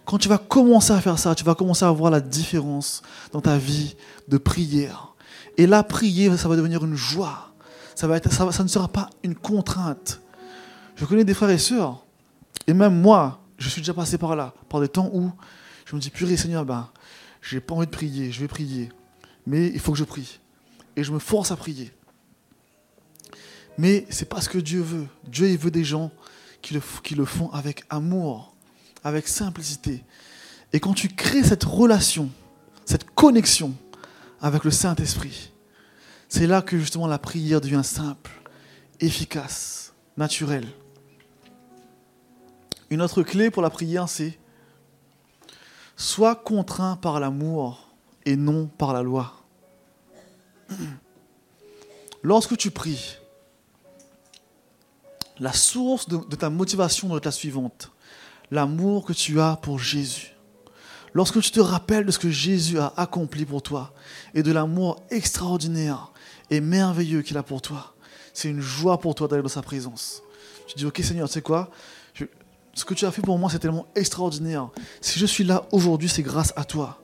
Quand 0.05 0.19
tu 0.19 0.29
vas 0.29 0.39
commencer 0.39 0.93
à 0.93 1.01
faire 1.01 1.19
ça, 1.19 1.35
tu 1.35 1.43
vas 1.43 1.55
commencer 1.55 1.85
à 1.85 1.91
voir 1.91 2.11
la 2.11 2.21
différence 2.21 3.03
dans 3.33 3.41
ta 3.41 3.59
vie 3.59 3.97
de 4.29 4.39
prière. 4.39 5.15
Et 5.57 5.67
là, 5.67 5.83
prier, 5.83 6.37
ça 6.37 6.49
va 6.49 6.57
devenir 6.57 6.85
une 6.85 6.95
joie. 6.95 7.53
Ça, 7.95 8.09
ça 8.31 8.63
ne 8.63 8.69
sera 8.69 8.89
pas 8.89 9.11
une 9.25 9.35
contrainte. 9.35 10.21
Je 10.95 11.05
connais 11.05 11.25
des 11.25 11.35
frères 11.35 11.51
et 11.51 11.59
sœurs 11.59 12.06
et 12.67 12.75
même 12.75 13.01
moi, 13.01 13.41
je 13.59 13.69
suis 13.69 13.81
déjà 13.81 13.95
passé 13.95 14.19
par 14.19 14.37
là, 14.37 14.55
par 14.69 14.81
des 14.81 14.89
temps 14.89 15.11
où 15.13 15.31
je 15.87 15.95
me 15.95 16.01
dis, 16.01 16.11
purée 16.11 16.37
Seigneur, 16.37 16.65
ben, 16.65 16.91
j'ai 17.41 17.61
pas 17.61 17.75
envie 17.75 17.87
de 17.87 17.93
prier, 17.93 18.33
je 18.33 18.41
vais 18.41 18.49
prier. 18.49 18.91
Mais 19.47 19.69
il 19.69 19.79
faut 19.79 19.93
que 19.93 19.99
je 19.99 20.05
prie. 20.05 20.41
Et 20.97 21.05
je 21.05 21.13
me 21.13 21.19
force 21.19 21.53
à 21.53 21.57
prier. 21.57 21.93
Mais 23.79 24.07
c'est 24.11 24.29
pas 24.29 24.41
ce 24.41 24.49
que 24.49 24.59
Dieu 24.59 24.81
veut. 24.81 25.07
Dieu, 25.29 25.57
veut 25.57 25.71
des 25.71 25.85
gens 25.85 26.11
qui 26.63 26.75
le, 26.75 27.25
font 27.25 27.51
avec 27.53 27.85
amour, 27.91 28.55
avec 29.05 29.29
simplicité. 29.29 30.03
Et 30.73 30.81
quand 30.81 30.95
tu 30.95 31.09
crées 31.09 31.45
cette 31.45 31.63
relation, 31.63 32.31
cette 32.85 33.09
connexion 33.11 33.75
avec 34.41 34.65
le 34.65 34.73
Saint-Esprit, 34.73 35.53
c'est 36.29 36.47
là 36.47 36.63
que 36.63 36.79
justement 36.79 37.07
la 37.07 37.19
prière 37.19 37.61
devient 37.61 37.85
simple, 37.85 38.33
efficace. 38.99 39.93
naturel. 40.17 40.67
Une 42.91 43.03
autre 43.03 43.23
clé 43.23 43.51
pour 43.51 43.63
la 43.63 43.71
prière, 43.71 44.09
c'est 44.09 44.39
sois 45.97 46.37
contraint 46.37 46.97
par 46.97 47.21
l'amour 47.21 47.89
et 48.25 48.37
non 48.37 48.67
par 48.67 48.93
la 48.93 49.03
loi. 49.03 49.33
Lorsque 52.23 52.57
tu 52.57 52.71
pries, 52.71 53.19
la 55.39 55.53
source 55.53 56.09
de, 56.09 56.19
ta 56.37 56.51
motivation 56.51 57.09
doit 57.09 57.19
être 57.19 57.27
la 57.27 57.31
suivante. 57.31 57.93
L'amour 58.51 59.05
que 59.05 59.13
tu 59.13 59.41
as 59.41 59.57
pour 59.57 59.79
Jésus. 59.79 60.33
Lorsque 61.13 61.41
tu 61.41 61.51
te 61.51 61.61
rappelles 61.61 62.05
de 62.05 62.11
ce 62.11 62.19
que 62.19 62.31
Jésus 62.31 62.79
a 62.79 62.93
accompli 62.97 63.45
pour 63.45 63.63
toi 63.63 63.95
et 64.35 64.43
de 64.43 64.53
l'amour 64.53 65.03
extraordinaire 65.11 66.13
et 66.51 66.61
merveilleux 66.61 67.23
qu'il 67.23 67.39
a 67.39 67.43
pour 67.43 67.63
toi, 67.63 67.95
c'est 68.35 68.49
une 68.49 68.61
joie 68.61 69.01
pour 69.01 69.15
toi 69.15 69.27
d'aller 69.27 69.43
dans 69.43 69.49
sa 69.49 69.63
présence. 69.63 70.23
Tu 70.67 70.77
dis, 70.77 70.85
ok 70.85 71.01
Seigneur, 71.03 71.29
tu 71.29 71.35
sais 71.35 71.43
quoi? 71.43 71.71
Ce 72.77 72.85
que 72.85 72.93
tu 72.93 73.07
as 73.07 73.11
fait 73.11 73.23
pour 73.23 73.39
moi, 73.39 73.49
c'est 73.51 73.59
tellement 73.59 73.87
extraordinaire. 73.97 74.69
Si 75.01 75.19
je 75.19 75.25
suis 75.25 75.45
là 75.45 75.67
aujourd'hui, 75.73 76.11
c'est 76.11 76.23
grâce 76.23 76.53
à 76.57 76.65
toi. 76.65 77.03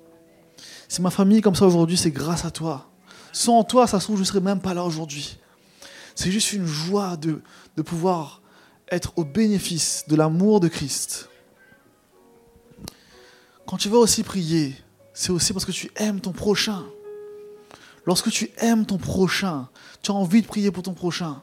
Si 0.86 1.00
ma 1.00 1.10
famille 1.10 1.38
est 1.38 1.42
comme 1.42 1.54
ça 1.54 1.66
aujourd'hui, 1.66 1.96
c'est 1.96 2.10
grâce 2.10 2.44
à 2.44 2.50
toi. 2.50 2.90
Sans 3.32 3.64
toi, 3.64 3.86
ça 3.86 3.98
se 3.98 4.04
trouve, 4.04 4.16
je 4.16 4.20
ne 4.20 4.26
serais 4.26 4.40
même 4.40 4.60
pas 4.60 4.74
là 4.74 4.84
aujourd'hui. 4.84 5.38
C'est 6.14 6.30
juste 6.30 6.52
une 6.52 6.66
joie 6.66 7.16
de, 7.16 7.40
de 7.78 7.82
pouvoir 7.82 8.42
être 8.90 9.14
au 9.16 9.24
bénéfice 9.24 10.04
de 10.08 10.14
l'amour 10.14 10.60
de 10.60 10.68
Christ. 10.68 11.30
Quand 13.66 13.78
tu 13.78 13.88
vas 13.88 13.96
aussi 13.96 14.22
prier, 14.22 14.76
c'est 15.14 15.32
aussi 15.32 15.54
parce 15.54 15.64
que 15.64 15.72
tu 15.72 15.90
aimes 15.96 16.20
ton 16.20 16.32
prochain. 16.32 16.84
Lorsque 18.04 18.30
tu 18.30 18.50
aimes 18.58 18.84
ton 18.84 18.98
prochain, 18.98 19.70
tu 20.02 20.10
as 20.10 20.14
envie 20.14 20.42
de 20.42 20.46
prier 20.46 20.70
pour 20.70 20.82
ton 20.82 20.92
prochain. 20.92 21.42